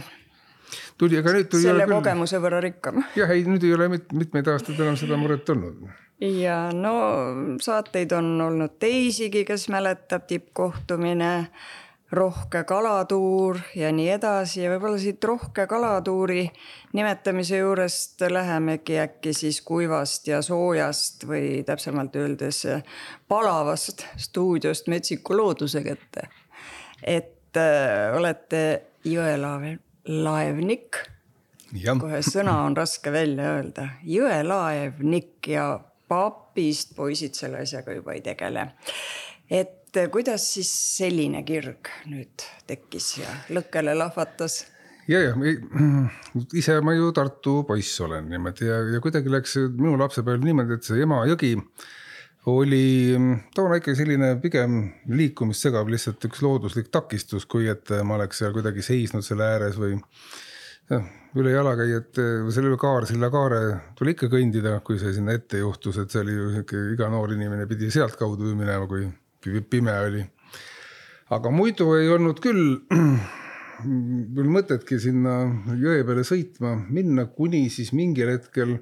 [0.99, 1.65] tuli, aga nüüd tuli.
[1.67, 3.03] selle kogemuse võrra rikkam.
[3.17, 5.89] jah, ei nüüd ei ole mit, mitmeid aastaid enam seda muret olnud.
[6.25, 6.95] ja no
[7.63, 11.33] saateid on olnud teisigi, kes mäletab tippkohtumine,
[12.13, 16.47] rohke kalatuur ja nii edasi ja võib-olla siit rohke kalatuuri
[16.97, 22.63] nimetamise juurest lähemegi äkki siis kuivast ja soojast või täpsemalt öeldes
[23.29, 26.29] palavast stuudiost metsiku looduse kätte.
[27.05, 29.77] et äh, olete jõelaeval
[30.09, 30.97] laevnik.
[32.01, 38.71] kohe sõna on raske välja öelda, jõelaevnik ja papist poisid selle asjaga juba ei tegele.
[39.51, 39.78] et
[40.13, 44.65] kuidas siis selline kirg nüüd tekkis ja lõkkele lahvatas?
[45.09, 45.35] ja, ja
[46.53, 50.89] ise ma ju Tartu poiss olen niimoodi ja, ja kuidagi läks minu lapsepõlv niimoodi, et
[50.89, 51.55] see Emajõgi
[52.49, 53.15] oli
[53.57, 54.81] toona ikka selline pigem
[55.13, 59.77] liikumist segav lihtsalt üks looduslik takistus, kui et ma oleks seal kuidagi seisnud selle ääres
[59.81, 59.97] või
[60.89, 63.63] jah, üle jalakäijate või selle üle Kaarsilla kaare
[63.99, 67.35] tuli ikka kõndida, kui see sinna ette juhtus, et see oli ju sihuke iga noor
[67.37, 69.05] inimene pidi sealtkaudu minema, kui
[69.43, 70.25] pime oli.
[71.31, 72.79] aga muidu ei olnud küll
[74.37, 75.41] küll mõtetki sinna
[75.79, 78.79] jõe peale sõitma minna, kuni siis mingil hetkel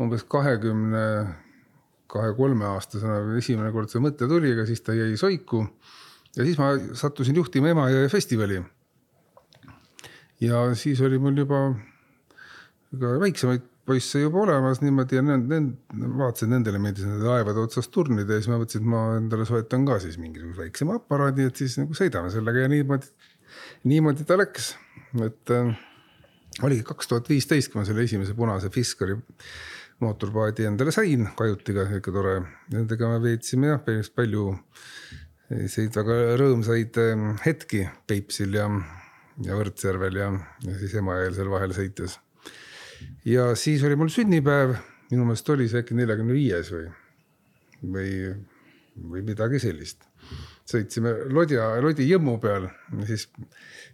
[0.00, 1.04] umbes kahekümne
[2.10, 5.64] kahe-kolmeaastasena esimene kord see mõte tuli, aga siis ta jäi soiku.
[6.36, 8.62] ja siis ma sattusin juhtima Emajõe festivali.
[10.40, 11.62] ja siis oli mul juba
[13.00, 15.70] ka väiksemaid poisse juba olemas niimoodi ja need, need,
[16.18, 19.84] vaatasin, nendele meeldis nende laevade otsas turnida ja siis ma mõtlesin, et ma endale soetan
[19.88, 23.12] ka siis mingisuguse väiksema aparaadi, et siis nagu sõidame sellega ja niimoodi,
[23.92, 24.72] niimoodi ta läks,
[25.26, 25.74] et äh,
[26.64, 29.18] oligi kaks tuhat viisteist, kui ma selle esimese punase Fiskari
[30.02, 32.34] mootorpaadi endale sain, kajutiga, ikka tore.
[32.74, 34.48] Nendega me veetsime jah, päris palju
[35.48, 38.66] selliseid väga rõõmsaid ähm, hetki Peipsil ja,
[39.44, 40.30] ja Võrtsjärvel ja,
[40.66, 42.18] ja siis Emajõel seal vahel sõites.
[43.28, 44.74] Ja siis oli mul sünnipäev,
[45.10, 46.86] minu meelest oli see äkki neljakümne viies või,
[47.82, 48.12] või,
[49.10, 50.06] või midagi sellist.
[50.68, 52.68] sõitsime Lodja, Lodi jõmmu peal,
[53.08, 53.28] siis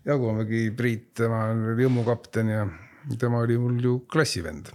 [0.07, 2.65] Jaago Mägi Priit, tema oli jõmmu kapten ja
[3.19, 4.71] tema oli mul ju klassivend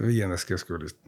[0.00, 1.00] viiendast keskkoolist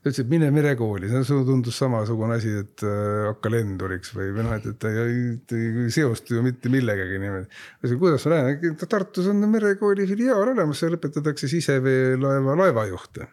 [0.00, 4.46] ta ütles, et mine merekooli, see tundus samasugune asi, et äh, hakka lenduriks või, või
[4.46, 7.50] noh, et, et ei seostu ju mitte millegagi niimoodi.
[7.50, 13.28] ma ütlesin, kuidas ma lähen, Tartus on merekooli filiaal olemas, seal õpetatakse siseveelaeva laevajuhte.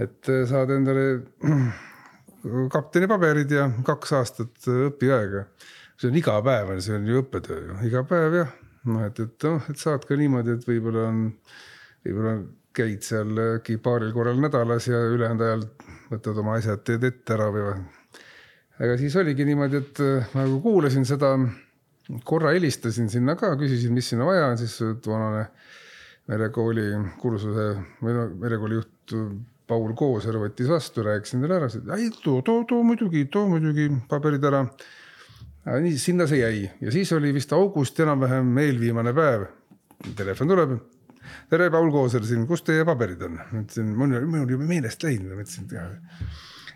[0.00, 1.06] et äh, saad endale
[2.74, 5.44] kapteni paberid ja kaks aastat õpiaega.
[6.00, 8.60] see on iga päev on, see on ju õppetöö ju, iga päev jah.
[8.88, 11.26] noh, et, et noh, et saad ka niimoodi, et võib-olla on,
[12.06, 12.46] võib-olla on
[12.76, 15.64] käid seal äkki paaril korral nädalas ja ülejäänud ajal
[16.10, 17.72] võtad oma asjad, teed ette ära või.
[18.78, 21.32] aga siis oligi niimoodi, et äh, ma nagu kuulasin seda,
[22.24, 25.48] korra helistasin sinna ka, küsisin, mis sinna vaja on, siis toonane
[26.30, 26.88] merekooli
[27.20, 27.68] kursuse
[28.02, 29.16] või no merekooli juht
[29.66, 31.68] Paul Kooser võttis vastu, rääkisin talle ära,
[31.98, 34.62] ei too, too, too muidugi, too muidugi paberid ära.
[35.82, 39.48] nii, sinna see jäi ja siis oli vist august enam-vähem eelviimane päev.
[40.14, 40.76] Telefon tuleb
[41.50, 43.38] tere, Paul Kooser siin, kus teie paberid on?
[43.38, 45.78] ma ütlesin, mul mul juba meelest läinud, ma mõtlesin, et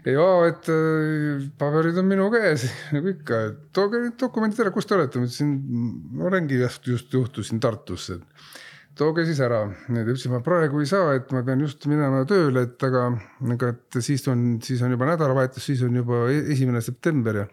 [0.09, 4.89] ja et äh, paberid on minu käes nagu ikka, et tooge need dokumendid ära, kus
[4.89, 5.53] te olete, ma ütlesin,
[6.17, 8.21] ma olengi just, just juhtusin Tartusse.
[8.97, 12.65] tooge siis ära, ta ütles, ma praegu ei saa, et ma pean just minema tööle,
[12.69, 13.07] et aga,
[13.57, 17.47] aga et siis on, siis on juba nädalavahetus, siis on juba e-, esimene september ja.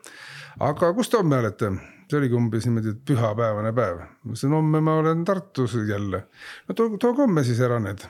[0.71, 1.71] aga kus te homme olete?
[2.07, 3.99] See oligi umbes niimoodi, et pühapäevane päev.
[3.99, 6.23] ma ütlesin, homme ma olen Tartus jälle.
[6.67, 8.05] no too, tooge homme siis ära need.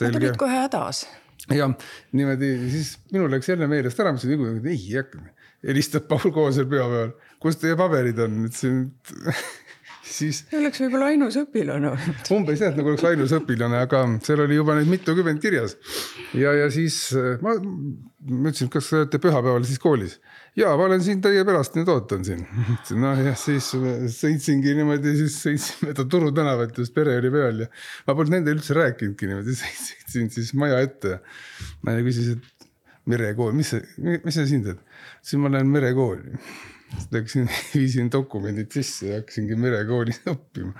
[0.00, 1.04] Nad olid kohe hädas.
[1.52, 1.68] ja
[2.12, 5.24] niimoodi, siis minul läks jälle meelest ära, ma ütlesin, ei hakka.
[5.64, 8.80] helistab Paul Koosel pühapäeval, kus teie paberid on, ütlesin,
[10.04, 10.44] siis.
[10.56, 12.30] oleks võib-olla ainus õpilane olnud.
[12.36, 15.76] umbes jah, et nagu oleks ainus õpilane, aga seal oli juba neid mitukümmend kirjas.
[16.36, 16.98] ja, ja siis
[17.44, 20.18] ma, ma ütlesin, kas te olete pühapäeval siis koolis
[20.56, 22.44] ja ma olen siin teie pärast nüüd ootan siin.
[23.02, 23.70] noh jah, siis
[24.18, 27.70] sõitsingi niimoodi, siis sõitsime mööda Turu tänavat, just pere oli peal ja
[28.06, 29.56] ma polnud nendele üldse rääkinudki niimoodi,
[29.88, 31.18] sõitsin siis maja ette.
[31.86, 32.70] naine küsis, et
[33.10, 33.82] merekool, mis see,
[34.24, 34.80] mis sa siin teed?
[35.24, 36.38] siis ma lähen merekooli.
[37.14, 40.74] Läksin, viisin dokumendid sisse ja hakkasingi merekoolis õppima.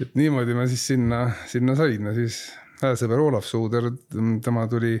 [0.00, 2.42] et niimoodi ma siis sinna, sinna sain ja siis
[2.80, 3.90] hea sõber Olav Suuder,
[4.44, 4.96] tema tuli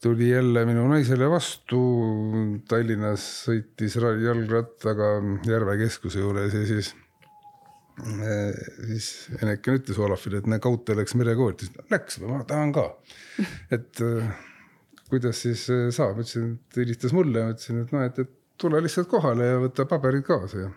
[0.00, 1.80] tuli jälle minu naisele vastu.
[2.68, 5.12] Tallinnas sõitis jalgrattaga
[5.48, 6.94] Järve keskuse juures ja siis,
[8.00, 9.10] eh, siis
[9.42, 12.86] Eneken ütles Olafile, et näe, Kaute läks merekooli, ta ütles, läks või ma tahan ka.
[13.76, 14.32] et eh,
[15.12, 19.08] kuidas siis eh, saab, ütlesin, et helistas mulle, ütlesin, et noh, et, et tule lihtsalt
[19.10, 20.70] kohale ja võta paberid kaasa ja.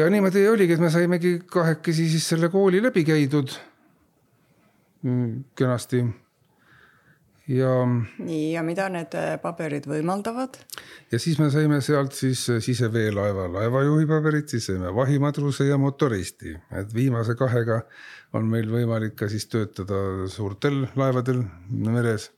[0.00, 3.56] ja niimoodi oligi, et me saimegi kahekesi siis selle kooli läbi käidud.
[5.06, 6.00] Mm, kenasti
[7.48, 7.70] ja.
[8.18, 10.58] nii, ja mida need äh, paberid võimaldavad?
[11.12, 16.56] ja siis me saime sealt siis äh, siseveelaeva laevajuhi paberid, siis saime vahimadruse ja motoristi,
[16.80, 17.82] et viimase kahega
[18.36, 22.30] on meil võimalik ka siis töötada suurtel laevadel meres,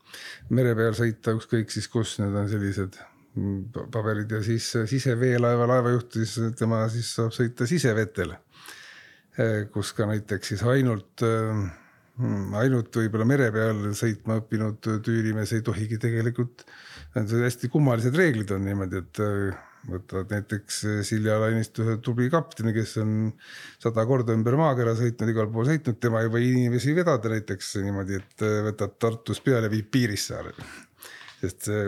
[0.51, 3.01] mere peal sõita ükskõik siis kus, need on sellised
[3.93, 8.33] paberid ja siis siseveelaeva laevajuht, siis tema siis saab sõita sisevetel,
[9.73, 11.27] kus ka näiteks siis ainult
[12.19, 16.65] Hmm, ainult võib-olla mere peal sõitma õppinud tüürimees ei tohigi tegelikult,
[17.15, 22.97] hästi kummalised reeglid on niimoodi, et äh, võtad näiteks Silja Lainist ühe tubli kapteni, kes
[23.05, 23.13] on
[23.79, 28.19] sada korda ümber maakera sõitnud, igal pool sõitnud, tema ei või inimesi vedada näiteks niimoodi,
[28.19, 30.67] et äh, võtab Tartus peale, viib Piirissaarele.
[31.39, 31.87] sest see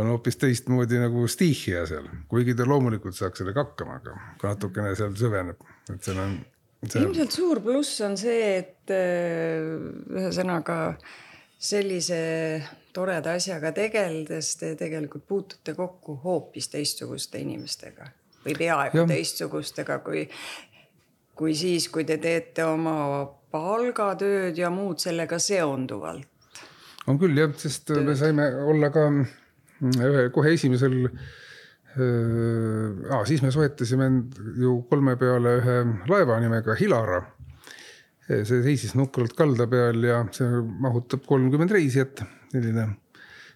[0.00, 5.14] on hoopis teistmoodi nagu stiihia seal, kuigi ta loomulikult saaks sellega hakkama, aga natukene seal
[5.18, 6.34] süveneb, et seal on
[6.84, 7.02] see....
[7.02, 9.70] ilmselt suur pluss on see, et äh,
[10.16, 10.80] ühesõnaga
[11.56, 12.18] sellise
[12.96, 18.10] toreda asjaga tegeldes te tegelikult puutute kokku hoopis teistsuguste inimestega
[18.44, 19.08] või peaaegu ja.
[19.10, 20.26] teistsugustega kui,
[21.36, 26.28] kui siis, kui te teete oma palgatööd ja muud sellega seonduvalt.
[27.06, 28.04] on küll jah, sest Tööd.
[28.06, 29.08] me saime olla ka
[30.32, 31.02] kohe esimesel
[31.96, 34.10] Ah, siis me soetasime
[34.60, 35.76] ju kolme peale ühe
[36.10, 37.22] laeva nimega Hilara.
[38.26, 42.88] see seisis nukralt kalda peal ja see mahutab kolmkümmend reisijat, selline.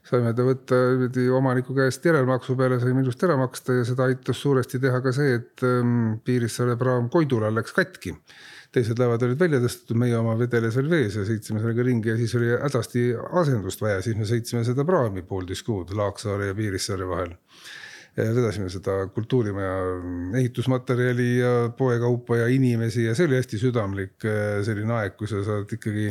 [0.06, 4.40] saime ta võtta niimoodi omaniku käest järelmaksu peale, saime ilusti ära maksta ja seda aitas
[4.40, 8.14] suuresti teha ka see, et ähm, Piirissaare praam Koidula läks katki.
[8.74, 12.16] Teised laevad olid välja tõstetud, meie oma vedeles veel vees ja sõitsime sellega ringi ja
[12.20, 13.04] siis oli hädasti
[13.42, 17.34] asendust vaja, siis me sõitsime seda praami poolteist kuud Laaksaare ja Piirissaare vahel
[18.20, 19.74] vedasime seda kultuurimaja
[20.40, 25.42] ehitusmaterjali ja poekaupa ja inimesi ja see oli hästi südamlik äh, selline aeg, kui sa
[25.46, 26.10] saad ikkagi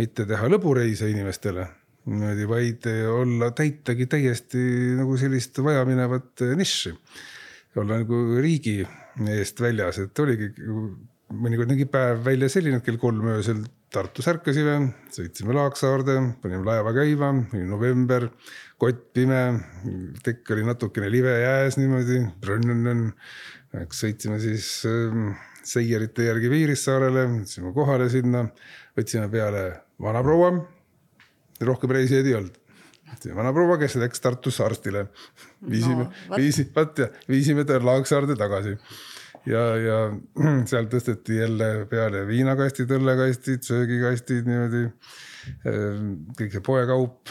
[0.00, 1.66] mitte teha lõbureise inimestele
[2.10, 4.62] niimoodi, vaid olla, täitagi täiesti
[4.98, 6.94] nagu sellist vajaminevat nišši.
[7.76, 8.80] olla nagu riigi
[9.30, 10.50] eest väljas, et oligi
[11.30, 14.76] mõnikord nägi päev välja selline, et kell kolm öösel Tartus ärkasime,
[15.10, 18.28] sõitsime Laaksaarde, panime laeva käima, oli november,
[18.78, 19.40] kott pime,
[20.22, 22.20] tekk oli natukene live jääs niimoodi.
[23.98, 25.34] sõitsime siis äh,
[25.66, 28.46] seierite järgi Piirissaarele, sõitsime kohale sinna,
[28.98, 29.64] võtsime peale
[29.98, 30.52] vanaproua.
[31.60, 32.56] rohkem reisijaid ei olnud.
[33.34, 35.08] vanaproua, kes läks Tartusse arstile.
[35.70, 38.78] viisime no,, viisi-, vaat ja viisime ta Laaksaarde tagasi
[39.48, 39.98] ja, ja
[40.70, 44.86] seal tõsteti jälle peale viinakastid, õllekastid, söögikastid niimoodi.
[45.64, 47.30] Ehm, kõik see poekaup,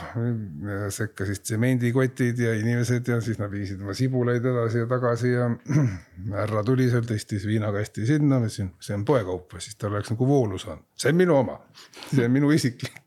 [0.94, 5.46] sekka siis tsemendikotid ja inimesed ja siis nad viisid oma sibulaid edasi ja tagasi ja
[6.40, 10.30] härra tuli seal, tõstis viinakasti sinna, ma ütlesin, see on poekaup, siis ta oleks nagu
[10.30, 11.60] voolu saanud, see on minu oma,
[12.08, 12.98] see on minu isiklik.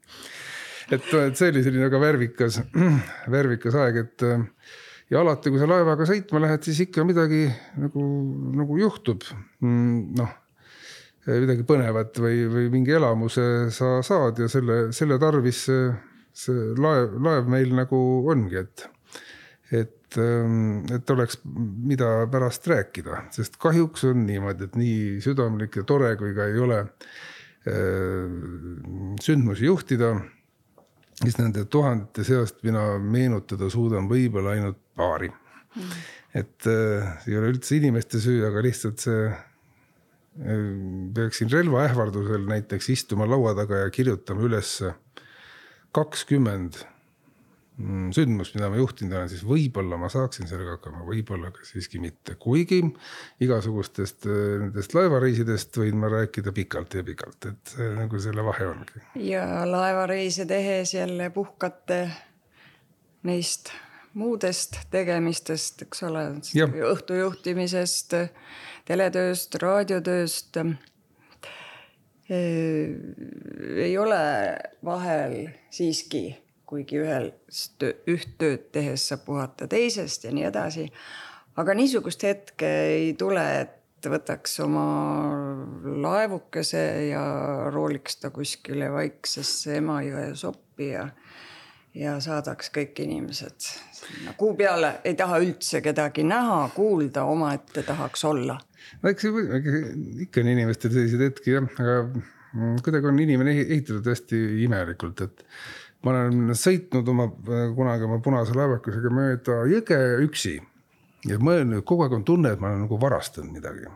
[0.95, 2.63] et, et see oli selline väga värvikas,
[3.37, 4.29] värvikas aeg, et
[5.13, 7.45] ja alati, kui sa laevaga sõitma lähed, siis ikka midagi
[7.81, 8.05] nagu,
[8.57, 9.27] nagu juhtub.
[9.61, 10.33] Mm, noh,
[11.29, 13.45] midagi põnevat või, või mingi elamuse
[13.75, 15.91] sa saad ja selle, selle tarvis see,
[16.45, 18.01] see laev, laev meil nagu
[18.33, 18.87] ongi, et,
[19.71, 25.87] et, ähm, et oleks, mida pärast rääkida, sest kahjuks on niimoodi, et nii südamlik ja
[25.89, 26.85] tore, kui ka ei ole
[27.69, 28.33] äh,
[29.23, 30.17] sündmusi juhtida
[31.23, 35.97] siis nende tuhandete seast mina meenutada suudan võib-olla ainult paari mm..
[36.43, 39.43] et äh, ei ole üldse inimeste süü, aga lihtsalt see äh,.
[41.15, 44.79] peaksin relva ähvardusel näiteks istuma laua taga ja kirjutama üles
[45.93, 46.92] kakskümmend Mm,
[48.13, 52.35] sündmus, mida ma juhtinud olen, siis võib-olla ma saaksin sellega hakkama, võib-olla ka siiski mitte,
[52.41, 52.83] kuigi
[53.43, 59.07] igasugustest äh, nendest laevareisidest võin ma rääkida pikalt ja pikalt, et nagu selle vahe ongi.
[59.29, 62.05] ja laevareise tehes jälle puhkate
[63.23, 63.73] neist
[64.15, 66.27] muudest tegemistest, eks ole,
[66.93, 68.17] õhtujuhtimisest,
[68.89, 70.59] teletööst, raadiotööst.
[72.33, 74.23] Ei ole
[74.85, 75.37] vahel
[75.73, 76.27] siiski
[76.73, 77.31] kuigi ühel,
[78.09, 80.89] üht tööd tehes saab puhata teisest ja nii edasi.
[81.61, 84.87] aga niisugust hetke ei tule, et võtaks oma
[86.03, 87.23] laevukese ja
[87.71, 91.07] rooliks ta kuskile vaiksesse Emajõe soppi ja,
[91.95, 93.69] ja saadaks kõik inimesed
[94.03, 94.97] sinna kuu peale.
[95.05, 98.59] ei taha üldse kedagi näha, kuulda, omaette tahaks olla.
[99.05, 102.01] eks ikka on inimestel selliseid hetki jah, aga
[102.85, 105.45] kuidagi on inimene ehitatud hästi imelikult, et
[106.03, 107.29] ma olen sõitnud oma,
[107.77, 110.57] kunagi oma punase laevakusega mööda jõge üksi
[111.29, 113.91] ja mõelnud, kogu aeg on tunne, et ma olen nagu varastanud midagi.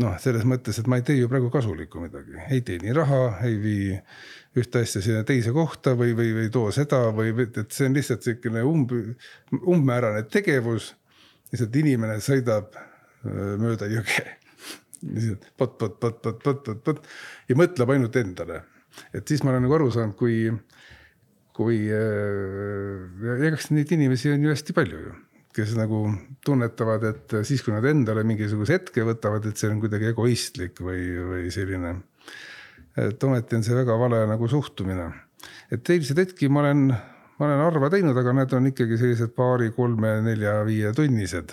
[0.00, 3.58] noh, selles mõttes, et ma ei tee ju praegu kasulikku midagi, ei teeni raha, ei
[3.60, 3.98] vii
[4.56, 8.24] ühte asja sinna teise kohta või, või, või too seda või et see on lihtsalt
[8.24, 8.94] niisugune umb,
[9.60, 10.94] umbmäärane tegevus.
[11.52, 12.72] lihtsalt inimene sõidab
[13.60, 14.24] mööda jõge.
[15.58, 17.06] pot, pot, pot, pot, pot, pot, pot
[17.48, 18.62] ja mõtleb ainult endale.
[19.12, 20.52] et siis ma olen nagu aru saanud, kui
[21.56, 25.12] kui äh, eks neid inimesi on ju hästi palju ju,
[25.56, 26.04] kes nagu
[26.44, 31.04] tunnetavad, et siis, kui nad endale mingisuguse hetke võtavad, et see on kuidagi egoistlik või,
[31.28, 31.98] või selline.
[32.96, 35.10] et ometi on see väga vale nagu suhtumine.
[35.70, 36.88] et eilseid hetki ma olen,
[37.38, 41.52] ma olen harva teinud, aga need on ikkagi sellised paari, kolme, nelja, viietunnised.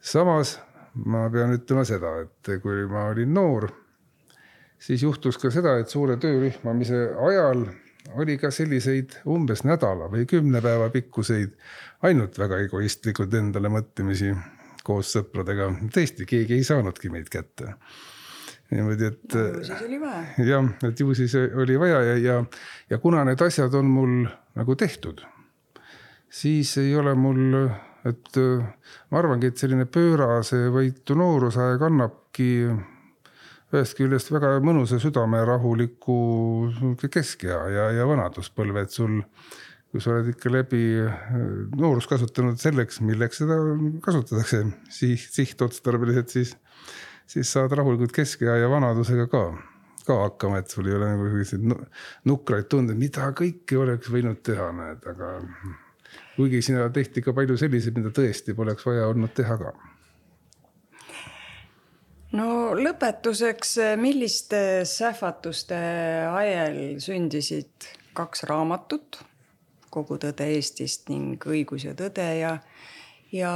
[0.00, 0.58] samas
[0.94, 3.68] ma pean ütlema seda, et kui ma olin noor,
[4.80, 7.66] siis juhtus ka seda, et suure töörühmamise ajal
[8.16, 11.54] oli ka selliseid umbes nädala või kümne päeva pikkuseid
[12.06, 14.32] ainult väga egoistlikult endale mõtlemisi
[14.82, 15.70] koos sõpradega.
[15.94, 17.74] tõesti, keegi ei saanudki meid kätte.
[18.72, 20.24] niimoodi, et ju siis oli vaja.
[20.46, 22.44] jah, et ju siis oli vaja ja, ja,
[22.90, 24.14] ja kuna need asjad on mul
[24.56, 25.22] nagu tehtud,
[26.28, 27.68] siis ei ole mul,
[28.08, 28.40] et
[29.10, 32.48] ma arvangi, et selline pöörase võitu noorusaeg annabki
[33.72, 36.16] ühest küljest väga mõnusa südamerahuliku
[37.06, 39.20] keskea ja, ja vanaduspõlve, et sul,
[39.92, 41.18] kui sa oled ikka läbi äh,
[41.78, 43.58] noorust kasutanud selleks, milleks seda
[44.04, 46.56] kasutatakse siht, sihtotstarbeliselt, siis,
[47.30, 49.46] siis saad rahulikult keskea ja vanadusega ka
[50.02, 51.66] ka hakkama, et sul ei ole nagu selliseid
[52.26, 55.36] nukraid tundeid, mida kõike oleks võinud teha, näed, aga
[56.36, 59.74] kuigi sinna tehti ka palju selliseid, mida tõesti poleks vaja olnud teha ka.
[62.38, 62.46] No
[62.78, 65.78] lõpetuseks, milliste sähvatuste
[66.32, 69.22] ajel sündisid kaks raamatut,
[69.92, 72.54] Kogu tõde Eestist ning Õigus ja tõde ja
[73.32, 73.50] ja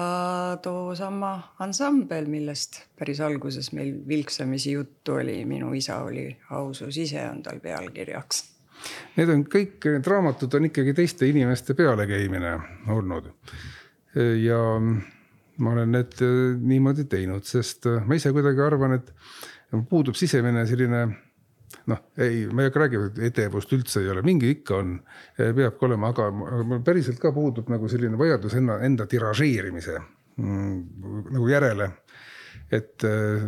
[0.65, 1.31] toosama
[1.65, 7.61] ansambel, millest päris alguses meil vilksamisi juttu oli, Minu isa oli ausus ise on tal
[7.61, 8.45] pealkirjaks
[9.17, 12.53] Need on kõik, need raamatud on ikkagi teiste inimeste pealekäimine
[12.93, 13.31] olnud.
[14.43, 14.61] ja
[15.63, 16.19] ma olen need
[16.63, 19.13] niimoodi teinud, sest ma ise kuidagi arvan, et
[19.91, 21.07] puudub sisemine selline
[21.91, 24.97] noh, ei, ma ei hakka rääkima, et edevust üldse ei ole, mingi ikka on,
[25.37, 30.79] peabki olema, aga mul päriselt ka puudub nagu selline vajadus enda, enda tiražeerimise mm,
[31.35, 31.91] nagu järele
[32.73, 33.45] et äh,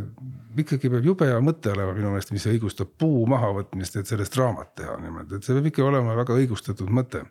[0.63, 4.77] ikkagi peab jube hea mõte olema minu meelest, mis õigustab puu mahavõtmist, et sellest raamat
[4.79, 7.25] teha niimoodi, et see peab ikka olema väga õigustatud mõte.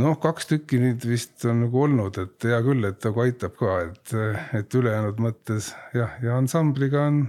[0.00, 3.76] Noh, kaks tükki nüüd vist on nagu olnud, et hea küll, et nagu aitab ka,
[3.88, 4.14] et,
[4.58, 7.22] et ülejäänud mõttes jah, ja ansambliga on.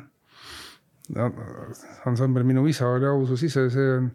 [2.08, 4.08] ansambel Minu isa oli ausus ise, see on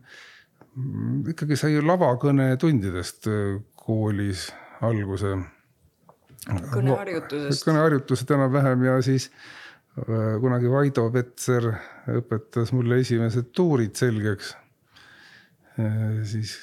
[1.28, 3.28] ikkagi sai lavakõne tundidest
[3.76, 4.49] koolis
[4.84, 5.34] alguse
[6.46, 7.64] kõneharjutusest.
[7.66, 9.28] kõneharjutused enam-vähem ja siis
[9.99, 11.70] äh, kunagi Vaido Petser
[12.14, 14.55] õpetas mulle esimesed tuurid selgeks.
[15.78, 16.57] Äh, siis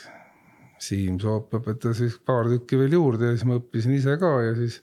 [0.82, 4.56] Siim Soop õpetas siis paar tükki veel juurde ja siis ma õppisin ise ka ja
[4.58, 4.82] siis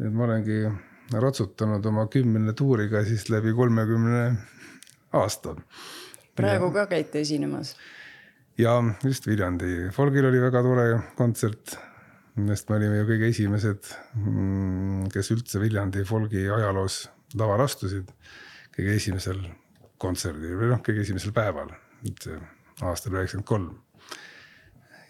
[0.00, 0.64] nüüd ma olengi
[1.12, 4.22] ratsutanud oma kümne tuuriga siis läbi kolmekümne
[5.18, 5.56] aasta.
[6.36, 6.74] praegu ja.
[6.80, 7.76] ka käite esinemas?
[8.58, 11.76] ja just Viljandi folgil oli väga tore kontsert
[12.32, 17.04] sest me olime ju kõige esimesed, mm, kes üldse Viljandi folgi ajaloos
[17.38, 18.08] lavale astusid.
[18.72, 19.40] kõige esimesel
[20.00, 21.68] kontserdil või noh, kõige esimesel päeval,
[22.80, 23.74] aastal üheksakümmend kolm.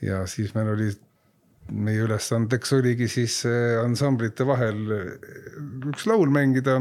[0.03, 0.88] Ja siis meil oli,
[1.72, 3.42] meie ülesandeks oligi siis
[3.82, 4.82] ansamblite vahel
[5.92, 6.78] üks laul mängida,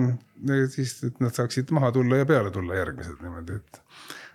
[0.74, 3.82] siis et nad saaksid maha tulla ja peale tulla järgmised niimoodi, et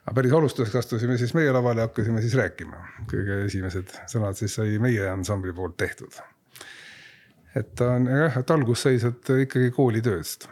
[0.07, 2.78] aga päris alustuseks astusime siis meie lavale ja hakkasime siis rääkima.
[3.11, 6.14] kõige esimesed sõnad siis sai meie ansambli poolt tehtud.
[7.55, 10.47] et ta on jah, et algus sai sealt ikkagi koolitööst.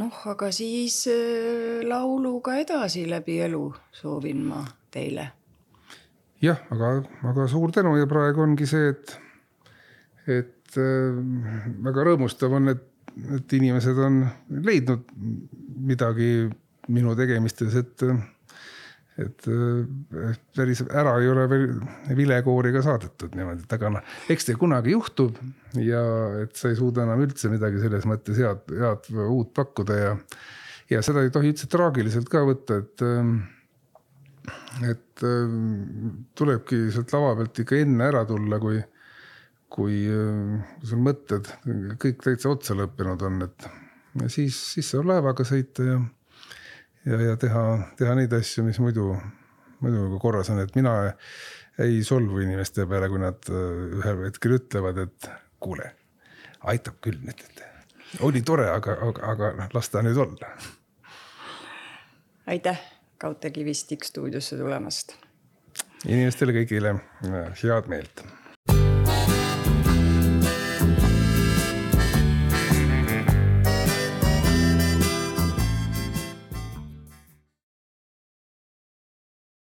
[0.00, 4.64] noh, aga siis äh, lauluga edasi läbi elu soovin ma
[4.96, 5.30] teile.
[6.42, 6.96] jah, aga,
[7.30, 9.16] aga suur tänu ja praegu ongi see, et,
[10.26, 11.24] et äh,
[11.86, 14.22] väga rõõmustav on, et et inimesed on
[14.66, 15.04] leidnud
[15.86, 16.30] midagi
[16.92, 18.04] minu tegemistes, et,
[19.22, 19.48] et
[20.56, 21.64] päris ära ei ole veel
[22.18, 25.40] vilekoori ka saadetud niimoodi, et aga noh, eks see kunagi juhtub
[25.80, 26.02] ja
[26.44, 30.14] et sa ei suuda enam üldse midagi selles mõttes head, head uut pakkuda ja,
[30.92, 33.06] ja seda ei tohi üldse traagiliselt ka võtta, et
[34.86, 35.24] et
[36.36, 38.82] tulebki sealt lava pealt ikka enne ära tulla, kui
[39.76, 40.04] kui
[40.86, 41.48] sul mõtted
[42.00, 43.66] kõik täitsa otsa lõppenud on, et
[44.22, 45.98] ja siis, siis saab laevaga sõita ja,
[47.08, 47.64] ja, ja teha,
[47.98, 49.10] teha neid asju, mis muidu,
[49.82, 50.94] muidu nagu korras on, et mina
[51.82, 55.30] ei solvu inimeste peale, kui nad ühel hetkel ütlevad, et
[55.62, 55.90] kuule,
[56.72, 60.52] aitab küll nüüd, et oli tore, aga, aga, aga noh, las ta nüüd olla.
[62.46, 65.16] aitäh Kaute Kivist X stuudiosse tulemast.
[66.06, 66.98] inimestele kõigile
[67.62, 68.24] head meelt